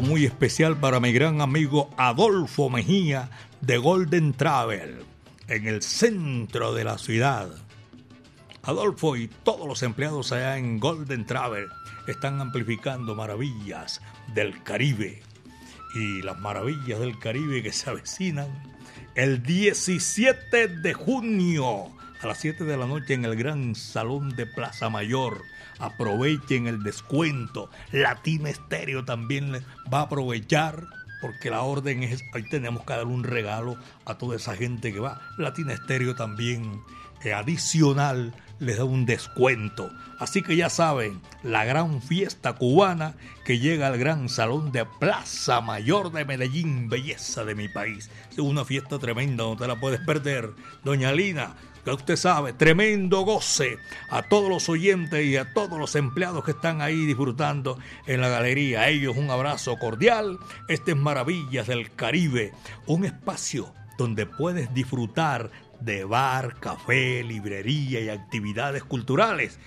Muy 0.00 0.24
especial 0.24 0.76
para 0.76 0.98
mi 0.98 1.12
gran 1.12 1.40
amigo 1.40 1.88
Adolfo 1.96 2.68
Mejía 2.68 3.30
de 3.60 3.78
Golden 3.78 4.32
Travel, 4.32 5.04
en 5.46 5.68
el 5.68 5.82
centro 5.82 6.74
de 6.74 6.82
la 6.82 6.98
ciudad. 6.98 7.48
Adolfo 8.64 9.14
y 9.16 9.28
todos 9.28 9.68
los 9.68 9.84
empleados 9.84 10.32
allá 10.32 10.58
en 10.58 10.80
Golden 10.80 11.24
Travel 11.26 11.66
están 12.08 12.40
amplificando 12.40 13.14
maravillas 13.14 14.00
del 14.34 14.62
Caribe. 14.64 15.22
Y 15.94 16.22
las 16.22 16.40
maravillas 16.40 16.98
del 16.98 17.16
Caribe 17.20 17.62
que 17.62 17.72
se 17.72 17.88
avecinan 17.88 18.48
el 19.14 19.44
17 19.44 20.66
de 20.68 20.92
junio 20.92 21.86
a 22.20 22.26
las 22.26 22.38
7 22.38 22.64
de 22.64 22.76
la 22.76 22.86
noche 22.86 23.14
en 23.14 23.24
el 23.24 23.36
Gran 23.36 23.76
Salón 23.76 24.34
de 24.34 24.46
Plaza 24.46 24.90
Mayor. 24.90 25.42
Aprovechen 25.78 26.66
el 26.66 26.82
descuento. 26.82 27.70
Latina 27.92 28.50
Estéreo 28.50 29.04
también 29.04 29.52
les 29.52 29.62
va 29.92 30.00
a 30.00 30.02
aprovechar 30.02 30.86
porque 31.20 31.50
la 31.50 31.62
orden 31.62 32.02
es, 32.02 32.22
ahí 32.34 32.42
tenemos 32.50 32.84
que 32.84 32.92
dar 32.92 33.06
un 33.06 33.24
regalo 33.24 33.78
a 34.04 34.18
toda 34.18 34.36
esa 34.36 34.54
gente 34.56 34.92
que 34.92 35.00
va. 35.00 35.20
Latina 35.38 35.72
Estéreo 35.72 36.14
también 36.14 36.82
adicional 37.32 38.34
les 38.58 38.78
da 38.78 38.84
un 38.84 39.06
descuento. 39.06 39.90
Así 40.18 40.42
que 40.42 40.56
ya 40.56 40.68
saben, 40.68 41.20
la 41.42 41.64
gran 41.64 42.02
fiesta 42.02 42.52
cubana 42.54 43.14
que 43.44 43.58
llega 43.58 43.86
al 43.86 43.98
gran 43.98 44.28
salón 44.28 44.72
de 44.72 44.84
Plaza 44.84 45.60
Mayor 45.60 46.12
de 46.12 46.24
Medellín, 46.24 46.88
belleza 46.88 47.44
de 47.44 47.54
mi 47.54 47.68
país. 47.68 48.10
Es 48.30 48.38
una 48.38 48.64
fiesta 48.64 48.98
tremenda, 48.98 49.44
no 49.44 49.56
te 49.56 49.66
la 49.66 49.80
puedes 49.80 50.00
perder. 50.00 50.52
Doña 50.84 51.12
Lina, 51.12 51.54
que 51.84 51.90
usted 51.90 52.16
sabe, 52.16 52.52
tremendo 52.52 53.20
goce 53.20 53.78
a 54.10 54.22
todos 54.22 54.48
los 54.48 54.68
oyentes 54.68 55.24
y 55.24 55.36
a 55.36 55.52
todos 55.52 55.78
los 55.78 55.94
empleados 55.96 56.44
que 56.44 56.52
están 56.52 56.80
ahí 56.80 57.04
disfrutando 57.06 57.78
en 58.06 58.20
la 58.20 58.28
galería. 58.28 58.82
A 58.82 58.88
ellos 58.88 59.16
un 59.16 59.30
abrazo 59.30 59.76
cordial. 59.78 60.38
Este 60.68 60.92
es 60.92 60.96
Maravillas 60.96 61.66
del 61.66 61.92
Caribe, 61.94 62.52
un 62.86 63.04
espacio 63.04 63.72
donde 63.98 64.26
puedes 64.26 64.72
disfrutar 64.72 65.50
de 65.80 66.04
bar, 66.04 66.58
café, 66.58 67.22
librería 67.22 68.00
y 68.00 68.08
actividades 68.08 68.82
culturales. 68.82 69.58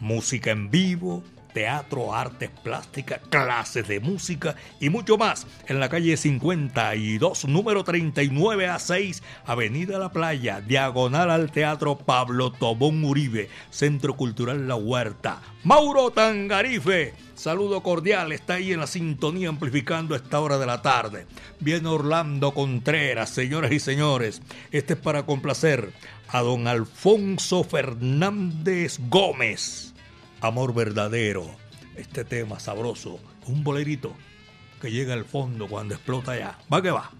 Música 0.00 0.50
en 0.50 0.70
vivo, 0.70 1.22
teatro, 1.54 2.12
artes 2.12 2.50
plásticas, 2.50 3.20
clases 3.30 3.88
de 3.88 4.00
música 4.00 4.56
y 4.80 4.90
mucho 4.90 5.16
más 5.16 5.46
en 5.66 5.80
la 5.80 5.88
calle 5.88 6.16
52, 6.16 7.46
número 7.46 7.84
39 7.84 8.66
a 8.68 8.78
6, 8.78 9.22
Avenida 9.46 9.98
La 9.98 10.10
Playa, 10.12 10.60
diagonal 10.60 11.30
al 11.30 11.50
Teatro 11.50 11.96
Pablo 11.96 12.52
Tobón 12.52 13.04
Uribe, 13.04 13.48
Centro 13.70 14.16
Cultural 14.16 14.68
La 14.68 14.74
Huerta. 14.74 15.40
Mauro 15.62 16.10
Tangarife, 16.10 17.14
saludo 17.36 17.82
cordial, 17.82 18.32
está 18.32 18.54
ahí 18.54 18.72
en 18.72 18.80
la 18.80 18.86
sintonía 18.86 19.48
amplificando 19.48 20.16
esta 20.16 20.40
hora 20.40 20.58
de 20.58 20.66
la 20.66 20.82
tarde. 20.82 21.26
Viene 21.60 21.88
Orlando 21.88 22.52
Contreras, 22.52 23.30
señoras 23.30 23.70
y 23.72 23.78
señores, 23.78 24.42
este 24.72 24.94
es 24.94 24.98
para 24.98 25.24
complacer 25.24 25.92
a 26.28 26.40
don 26.40 26.66
Alfonso 26.66 27.62
Fernández 27.62 28.98
Gómez 29.08 29.93
Amor 30.44 30.74
verdadero, 30.74 31.46
este 31.96 32.22
tema 32.22 32.60
sabroso, 32.60 33.18
un 33.46 33.64
bolerito 33.64 34.12
que 34.78 34.90
llega 34.90 35.14
al 35.14 35.24
fondo 35.24 35.66
cuando 35.66 35.94
explota 35.94 36.38
ya. 36.38 36.58
Va 36.70 36.82
que 36.82 36.90
va. 36.90 37.10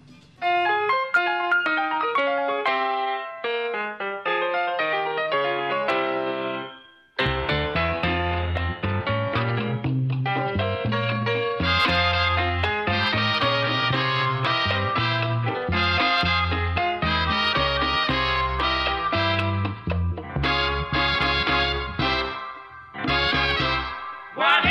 Aquí 24.37 24.64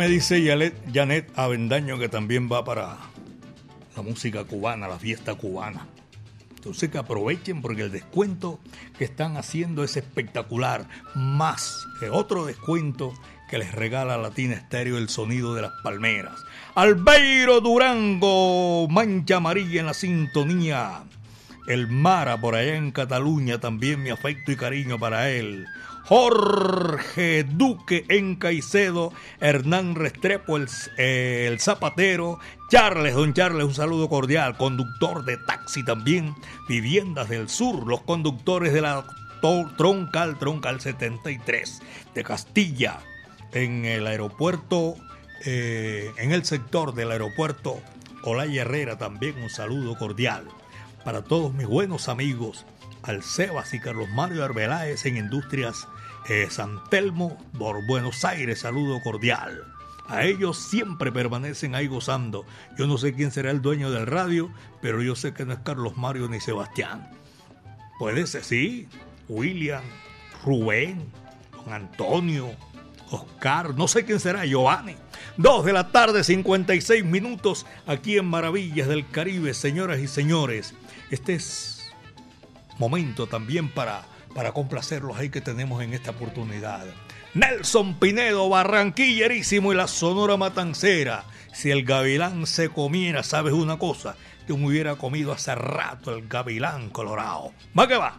me 0.00 0.08
dice 0.08 0.42
Janet 0.94 1.30
Avendaño 1.36 1.98
que 1.98 2.08
también 2.08 2.48
va 2.50 2.64
para 2.64 2.96
la 3.94 4.00
música 4.00 4.44
cubana, 4.44 4.88
la 4.88 4.98
fiesta 4.98 5.34
cubana. 5.34 5.86
Entonces 6.56 6.88
que 6.88 6.96
aprovechen 6.96 7.60
porque 7.60 7.82
el 7.82 7.92
descuento 7.92 8.60
que 8.96 9.04
están 9.04 9.36
haciendo 9.36 9.84
es 9.84 9.98
espectacular. 9.98 10.88
Más 11.14 11.86
que 12.00 12.08
otro 12.08 12.46
descuento 12.46 13.12
que 13.50 13.58
les 13.58 13.72
regala 13.72 14.16
Latina 14.16 14.54
Estéreo 14.54 14.96
el 14.96 15.10
sonido 15.10 15.54
de 15.54 15.60
las 15.60 15.72
palmeras. 15.82 16.40
Albeiro 16.74 17.60
Durango, 17.60 18.88
Mancha 18.88 19.36
Amarilla 19.36 19.80
en 19.80 19.86
la 19.86 19.92
sintonía. 19.92 21.02
El 21.66 21.88
Mara 21.88 22.40
por 22.40 22.54
allá 22.54 22.74
en 22.76 22.90
Cataluña, 22.90 23.60
también 23.60 24.02
mi 24.02 24.08
afecto 24.08 24.50
y 24.50 24.56
cariño 24.56 24.98
para 24.98 25.28
él. 25.28 25.66
Jorge 26.10 27.44
Duque 27.44 28.04
en 28.08 28.34
Caicedo, 28.34 29.12
Hernán 29.38 29.94
Restrepo, 29.94 30.56
el, 30.56 30.66
el, 30.96 31.60
zapatero, 31.60 32.40
Charles, 32.68 33.14
don 33.14 33.32
Charles, 33.32 33.64
un 33.64 33.74
saludo 33.74 34.08
cordial, 34.08 34.56
conductor 34.56 35.24
de 35.24 35.36
taxi 35.36 35.84
también, 35.84 36.34
Viviendas 36.68 37.28
del 37.28 37.48
Sur, 37.48 37.86
los 37.86 38.00
conductores 38.00 38.72
de 38.72 38.80
la 38.80 39.06
Troncal, 39.76 40.36
Troncal 40.36 40.80
73 40.80 41.80
de 42.12 42.24
Castilla, 42.24 42.98
en 43.52 43.84
el 43.84 44.08
aeropuerto, 44.08 44.96
eh, 45.44 46.10
en 46.16 46.32
el 46.32 46.44
sector 46.44 46.92
del 46.92 47.12
aeropuerto 47.12 47.80
Olaya 48.24 48.62
Herrera 48.62 48.98
también 48.98 49.40
un 49.40 49.48
saludo 49.48 49.96
cordial 49.96 50.42
para 51.04 51.22
todos 51.22 51.54
mis 51.54 51.68
buenos 51.68 52.08
amigos 52.08 52.66
Alcebas 53.02 53.72
y 53.74 53.80
Carlos 53.80 54.08
Mario 54.08 54.44
Arbeláez 54.44 55.06
en 55.06 55.16
Industrias 55.16 55.86
eh, 56.28 56.46
San 56.50 56.82
Telmo 56.90 57.38
por 57.58 57.86
Buenos 57.86 58.24
Aires, 58.24 58.60
saludo 58.60 59.00
cordial. 59.02 59.64
A 60.06 60.24
ellos 60.24 60.58
siempre 60.58 61.12
permanecen 61.12 61.74
ahí 61.74 61.86
gozando. 61.86 62.44
Yo 62.76 62.86
no 62.86 62.98
sé 62.98 63.14
quién 63.14 63.30
será 63.30 63.52
el 63.52 63.62
dueño 63.62 63.90
del 63.90 64.06
radio, 64.06 64.52
pero 64.82 65.02
yo 65.02 65.14
sé 65.14 65.32
que 65.32 65.44
no 65.44 65.52
es 65.52 65.60
Carlos 65.60 65.96
Mario 65.96 66.28
ni 66.28 66.40
Sebastián. 66.40 67.08
Puede 67.98 68.26
ser, 68.26 68.42
sí, 68.42 68.88
William, 69.28 69.84
Rubén, 70.44 71.08
don 71.52 71.72
Antonio, 71.72 72.50
Oscar, 73.10 73.74
no 73.76 73.88
sé 73.88 74.04
quién 74.04 74.18
será, 74.20 74.44
Giovanni. 74.44 74.96
Dos 75.36 75.64
de 75.64 75.72
la 75.72 75.92
tarde, 75.92 76.24
56 76.24 77.04
minutos, 77.04 77.66
aquí 77.86 78.18
en 78.18 78.26
Maravillas 78.26 78.88
del 78.88 79.08
Caribe, 79.08 79.54
señoras 79.54 80.00
y 80.00 80.08
señores. 80.08 80.74
Este 81.10 81.34
es 81.34 81.92
momento 82.78 83.26
también 83.26 83.68
para, 83.68 84.04
para 84.34 84.52
complacerlos 84.52 85.16
ahí 85.18 85.30
que 85.30 85.40
tenemos 85.40 85.82
en 85.82 85.94
esta 85.94 86.12
oportunidad. 86.12 86.86
Nelson 87.34 87.94
Pinedo, 87.94 88.48
barranquillerísimo 88.48 89.72
y 89.72 89.76
la 89.76 89.86
Sonora 89.86 90.36
Matancera. 90.36 91.24
Si 91.52 91.70
el 91.70 91.84
gavilán 91.84 92.46
se 92.46 92.68
comiera, 92.68 93.22
¿sabes 93.22 93.52
una 93.52 93.78
cosa? 93.78 94.16
Que 94.46 94.54
me 94.54 94.66
hubiera 94.66 94.96
comido 94.96 95.32
hace 95.32 95.54
rato 95.54 96.14
el 96.14 96.26
gavilán 96.26 96.90
colorado. 96.90 97.52
¿Va 97.78 97.86
que 97.86 97.96
va? 97.96 98.18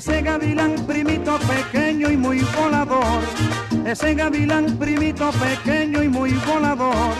Ese 0.00 0.22
gavilán 0.22 0.76
primito 0.86 1.38
pequeño 1.40 2.10
y 2.10 2.16
muy 2.16 2.40
volador, 2.58 3.20
ese 3.84 4.14
gavilán 4.14 4.78
primito 4.78 5.30
pequeño 5.32 6.02
y 6.02 6.08
muy 6.08 6.32
volador, 6.46 7.12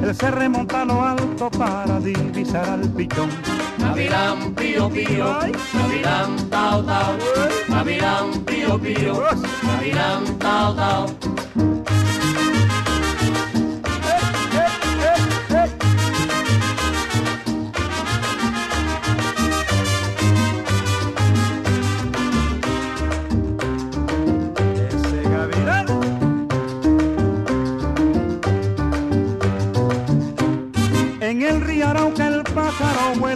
él 0.00 0.14
se 0.14 0.30
remonta 0.30 0.82
a 0.82 0.84
lo 0.84 1.02
alto 1.02 1.50
para 1.50 1.98
divisar 1.98 2.68
al 2.68 2.88
pichón. 2.90 3.30
Gavilán 3.78 4.54
pío 4.54 4.88
pío, 4.88 5.38
gavilán 5.74 6.36
tao 6.50 6.84
tao, 6.84 7.16
gavilán 7.68 8.30
pío 8.44 8.78
pío, 8.78 9.24
gavilán 9.64 10.38
tao 10.38 10.74
tao. 10.76 11.39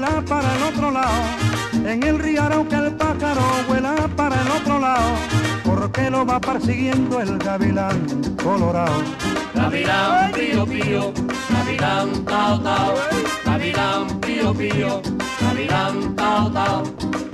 Vuela 0.05 0.25
para 0.25 0.57
el 0.57 0.63
otro 0.63 0.91
lado. 0.91 1.23
En 1.87 2.03
el 2.03 2.19
río 2.19 2.43
Arauca 2.43 2.79
el 2.79 2.95
pájaro 2.95 3.43
vuela 3.69 3.95
para 4.17 4.41
el 4.41 4.51
otro 4.51 4.79
lado. 4.79 5.15
Porque 5.65 6.11
lo 6.11 6.27
va 6.27 6.41
persiguiendo 6.41 7.21
el 7.21 7.39
gavilán 7.39 8.07
colorado. 8.43 9.03
Gavilán 9.55 10.33
pío 10.33 10.67
pío, 10.67 11.13
gavilán 11.51 12.25
tao 12.25 12.61
tao, 12.61 12.95
gavilán 13.45 14.21
pío 14.21 14.55
pío, 14.55 15.03
gavilán 15.41 16.17
tao 16.17 16.51
tao. 16.51 17.34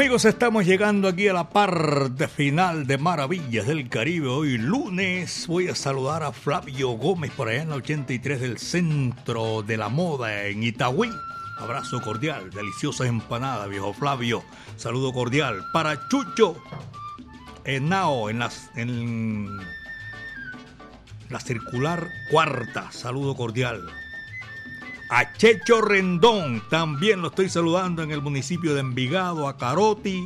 Amigos, 0.00 0.24
estamos 0.24 0.64
llegando 0.64 1.08
aquí 1.08 1.28
a 1.28 1.34
la 1.34 1.50
parte 1.50 2.26
final 2.26 2.86
de 2.86 2.96
Maravillas 2.96 3.66
del 3.66 3.90
Caribe. 3.90 4.28
Hoy 4.28 4.56
lunes 4.56 5.46
voy 5.46 5.68
a 5.68 5.74
saludar 5.74 6.22
a 6.22 6.32
Flavio 6.32 6.92
Gómez 6.92 7.30
por 7.32 7.48
allá 7.48 7.60
en 7.60 7.68
la 7.68 7.74
83 7.74 8.40
del 8.40 8.56
Centro 8.56 9.60
de 9.60 9.76
la 9.76 9.90
Moda 9.90 10.46
en 10.46 10.62
Itagüí. 10.62 11.10
Abrazo 11.58 12.00
cordial, 12.00 12.48
deliciosas 12.48 13.08
empanadas, 13.08 13.68
viejo 13.68 13.92
Flavio. 13.92 14.42
Saludo 14.76 15.12
cordial 15.12 15.66
para 15.70 16.08
Chucho 16.08 16.56
Enao 17.64 18.30
en, 18.30 18.38
las, 18.38 18.70
en 18.76 19.58
la 21.28 21.40
circular 21.40 22.08
cuarta. 22.30 22.90
Saludo 22.90 23.36
cordial. 23.36 23.86
A 25.12 25.32
Checho 25.32 25.80
Rendón, 25.80 26.62
también 26.70 27.20
lo 27.20 27.28
estoy 27.28 27.48
saludando 27.48 28.04
en 28.04 28.12
el 28.12 28.22
municipio 28.22 28.74
de 28.74 28.80
Envigado, 28.80 29.48
a 29.48 29.56
Caroti, 29.56 30.24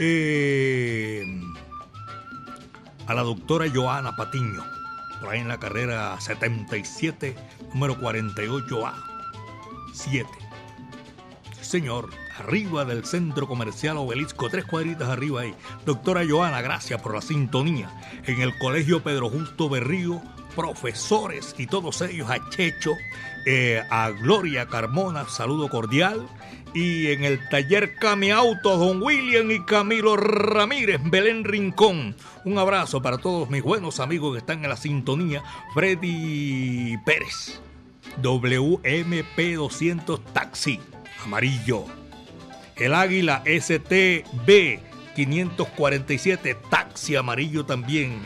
eh, 0.00 1.24
a 3.06 3.14
la 3.14 3.22
doctora 3.22 3.66
Joana 3.72 4.16
Patiño, 4.16 4.64
por 5.20 5.28
ahí 5.28 5.38
en 5.38 5.46
la 5.46 5.60
carrera 5.60 6.20
77, 6.20 7.36
número 7.72 8.00
48A, 8.00 8.94
7. 9.92 10.28
Señor, 11.60 12.10
arriba 12.40 12.84
del 12.84 13.04
centro 13.04 13.46
comercial 13.46 13.96
Obelisco, 13.96 14.50
tres 14.50 14.64
cuadritas 14.64 15.08
arriba 15.08 15.42
ahí. 15.42 15.54
Doctora 15.84 16.24
Joana, 16.28 16.62
gracias 16.62 17.00
por 17.00 17.14
la 17.14 17.22
sintonía. 17.22 17.90
En 18.24 18.40
el 18.40 18.58
colegio 18.58 19.04
Pedro 19.04 19.30
Justo 19.30 19.68
Berrío, 19.68 20.20
profesores 20.56 21.54
y 21.58 21.68
todos 21.68 22.00
ellos, 22.00 22.28
a 22.28 22.50
Checho, 22.50 22.96
eh, 23.46 23.82
a 23.90 24.10
Gloria 24.10 24.66
Carmona, 24.66 25.28
saludo 25.28 25.68
cordial. 25.68 26.26
Y 26.74 27.12
en 27.12 27.22
el 27.24 27.48
taller 27.48 27.94
Cami 27.94 28.32
Auto, 28.32 28.76
Don 28.76 29.00
William 29.02 29.50
y 29.50 29.64
Camilo 29.64 30.16
Ramírez, 30.16 31.00
Belén 31.04 31.44
Rincón. 31.44 32.16
Un 32.44 32.58
abrazo 32.58 33.00
para 33.00 33.16
todos 33.18 33.48
mis 33.48 33.62
buenos 33.62 34.00
amigos 34.00 34.34
que 34.34 34.40
están 34.40 34.62
en 34.62 34.68
la 34.68 34.76
sintonía. 34.76 35.42
Freddy 35.72 36.98
Pérez. 37.06 37.62
WMP200 38.20 40.20
Taxi, 40.32 40.80
amarillo. 41.24 41.84
El 42.76 42.94
Águila 42.94 43.42
STB 43.46 44.80
547 45.14 46.56
Taxi, 46.68 47.16
amarillo 47.16 47.64
también. 47.64 48.18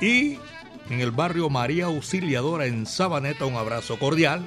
Y 0.00 0.38
en 0.90 1.00
el 1.00 1.10
barrio 1.10 1.50
María 1.50 1.86
Auxiliadora 1.86 2.66
en 2.66 2.86
Sabaneta, 2.86 3.46
un 3.46 3.56
abrazo 3.56 3.98
cordial. 3.98 4.44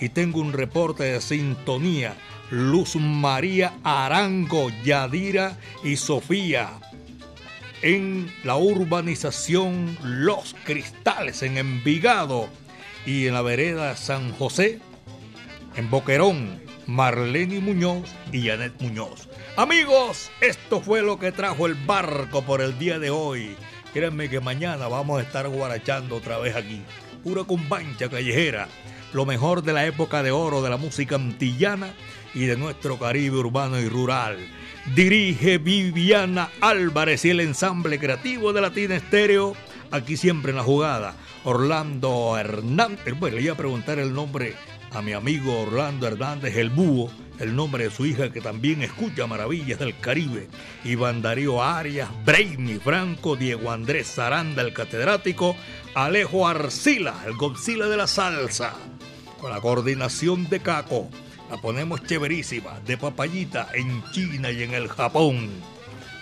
Y 0.00 0.10
tengo 0.10 0.40
un 0.40 0.52
reporte 0.52 1.04
de 1.04 1.20
sintonía. 1.20 2.16
Luz 2.50 2.96
María 2.96 3.74
Arango, 3.82 4.70
Yadira 4.84 5.58
y 5.84 5.96
Sofía 5.96 6.70
en 7.82 8.32
la 8.42 8.56
urbanización 8.56 9.96
Los 10.02 10.54
Cristales 10.64 11.42
en 11.42 11.58
Envigado 11.58 12.48
y 13.06 13.26
en 13.26 13.34
la 13.34 13.42
vereda 13.42 13.96
San 13.96 14.32
José 14.32 14.80
en 15.76 15.90
Boquerón, 15.90 16.60
Marlene 16.86 17.60
Muñoz 17.60 18.10
y 18.32 18.48
Janet 18.48 18.80
Muñoz. 18.80 19.28
Amigos, 19.56 20.30
esto 20.40 20.80
fue 20.80 21.02
lo 21.02 21.18
que 21.18 21.30
trajo 21.30 21.66
el 21.66 21.74
barco 21.74 22.42
por 22.42 22.60
el 22.60 22.78
día 22.78 22.98
de 22.98 23.10
hoy. 23.10 23.56
Créanme 23.92 24.28
que 24.28 24.40
mañana 24.40 24.86
vamos 24.88 25.18
a 25.18 25.22
estar 25.22 25.48
guarachando 25.48 26.16
otra 26.16 26.38
vez 26.38 26.54
aquí. 26.54 26.82
Pura 27.24 27.44
cumbancha 27.44 28.08
callejera. 28.08 28.68
Lo 29.12 29.24
mejor 29.24 29.62
de 29.62 29.72
la 29.72 29.86
época 29.86 30.22
de 30.22 30.30
oro 30.30 30.60
de 30.62 30.70
la 30.70 30.76
música 30.76 31.16
antillana 31.16 31.94
y 32.34 32.44
de 32.44 32.56
nuestro 32.56 32.98
Caribe 32.98 33.38
urbano 33.38 33.80
y 33.80 33.88
rural. 33.88 34.36
Dirige 34.94 35.58
Viviana 35.58 36.50
Álvarez 36.60 37.24
y 37.24 37.30
el 37.30 37.40
ensamble 37.40 37.98
creativo 37.98 38.52
de 38.52 38.60
Latina 38.60 38.96
Estéreo, 38.96 39.54
aquí 39.90 40.16
siempre 40.16 40.50
en 40.50 40.56
la 40.56 40.62
jugada. 40.62 41.16
Orlando 41.44 42.36
Hernández, 42.38 43.18
bueno, 43.18 43.36
le 43.36 43.42
iba 43.42 43.54
a 43.54 43.56
preguntar 43.56 43.98
el 43.98 44.12
nombre 44.12 44.54
a 44.92 45.00
mi 45.02 45.12
amigo 45.12 45.62
Orlando 45.62 46.06
Hernández, 46.06 46.56
el 46.56 46.70
búho, 46.70 47.10
el 47.38 47.54
nombre 47.54 47.84
de 47.84 47.90
su 47.90 48.06
hija 48.06 48.32
que 48.32 48.40
también 48.40 48.82
escucha 48.82 49.26
Maravillas 49.26 49.78
del 49.78 49.98
Caribe, 49.98 50.48
Iván 50.84 51.22
Darío 51.22 51.62
Arias, 51.62 52.08
Brainy 52.24 52.78
Franco, 52.78 53.36
Diego 53.36 53.70
Andrés 53.70 54.12
Zaranda, 54.14 54.62
el 54.62 54.72
catedrático, 54.72 55.56
Alejo 55.94 56.48
Arcila, 56.48 57.22
el 57.26 57.34
Godzilla 57.34 57.86
de 57.86 57.96
la 57.96 58.06
salsa, 58.06 58.74
con 59.40 59.50
la 59.50 59.60
coordinación 59.60 60.48
de 60.48 60.60
Caco. 60.60 61.08
La 61.50 61.56
ponemos 61.56 62.02
chéverísima, 62.04 62.80
de 62.80 62.98
papayita, 62.98 63.68
en 63.72 64.02
China 64.12 64.50
y 64.50 64.62
en 64.62 64.74
el 64.74 64.88
Japón, 64.88 65.48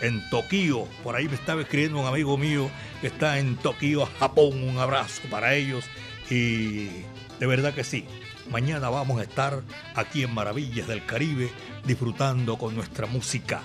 en 0.00 0.22
Tokio. 0.30 0.86
Por 1.02 1.16
ahí 1.16 1.26
me 1.26 1.34
estaba 1.34 1.62
escribiendo 1.62 2.00
un 2.00 2.06
amigo 2.06 2.38
mío 2.38 2.70
que 3.00 3.08
está 3.08 3.38
en 3.38 3.56
Tokio, 3.56 4.06
Japón. 4.20 4.62
Un 4.62 4.78
abrazo 4.78 5.22
para 5.28 5.54
ellos. 5.54 5.84
Y 6.30 6.86
de 7.40 7.46
verdad 7.46 7.74
que 7.74 7.82
sí, 7.82 8.06
mañana 8.50 8.88
vamos 8.88 9.20
a 9.20 9.24
estar 9.24 9.62
aquí 9.94 10.22
en 10.22 10.34
Maravillas 10.34 10.88
del 10.88 11.04
Caribe 11.06 11.50
disfrutando 11.84 12.58
con 12.58 12.74
nuestra 12.74 13.06
música. 13.06 13.62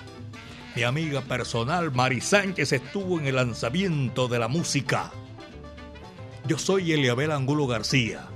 Mi 0.74 0.82
amiga 0.82 1.20
personal 1.22 1.92
Mari 1.92 2.20
Sánchez 2.20 2.72
estuvo 2.72 3.18
en 3.18 3.26
el 3.26 3.36
lanzamiento 3.36 4.28
de 4.28 4.38
la 4.38 4.48
música. 4.48 5.10
Yo 6.46 6.58
soy 6.58 6.92
Eliabel 6.92 7.32
Angulo 7.32 7.66
García, 7.66 8.26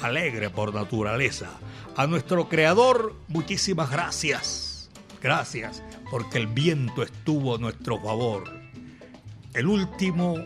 alegre 0.00 0.50
por 0.50 0.72
naturaleza 0.72 1.50
a 1.96 2.06
nuestro 2.06 2.48
creador, 2.48 3.14
muchísimas 3.28 3.90
gracias. 3.90 4.88
Gracias 5.20 5.82
porque 6.10 6.38
el 6.38 6.46
viento 6.46 7.02
estuvo 7.02 7.56
a 7.56 7.58
nuestro 7.58 8.00
favor. 8.00 8.44
El 9.52 9.66
último 9.66 10.36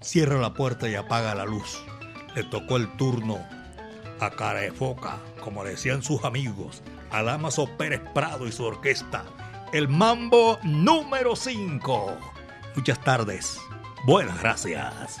cierra 0.00 0.40
la 0.40 0.54
puerta 0.54 0.88
y 0.88 0.94
apaga 0.94 1.34
la 1.34 1.44
luz. 1.44 1.84
Le 2.34 2.44
tocó 2.44 2.78
el 2.78 2.96
turno 2.96 3.40
a 4.22 4.30
cara 4.30 4.60
de 4.60 4.72
foca, 4.72 5.18
como 5.40 5.64
decían 5.64 6.02
sus 6.02 6.24
amigos, 6.24 6.82
a 7.10 7.22
Damaso 7.22 7.66
Pérez 7.76 8.00
Prado 8.14 8.46
y 8.46 8.52
su 8.52 8.64
orquesta. 8.64 9.24
El 9.72 9.88
mambo 9.88 10.58
número 10.62 11.34
5. 11.34 12.16
Muchas 12.76 13.00
tardes. 13.00 13.58
Buenas 14.06 14.40
gracias. 14.40 15.20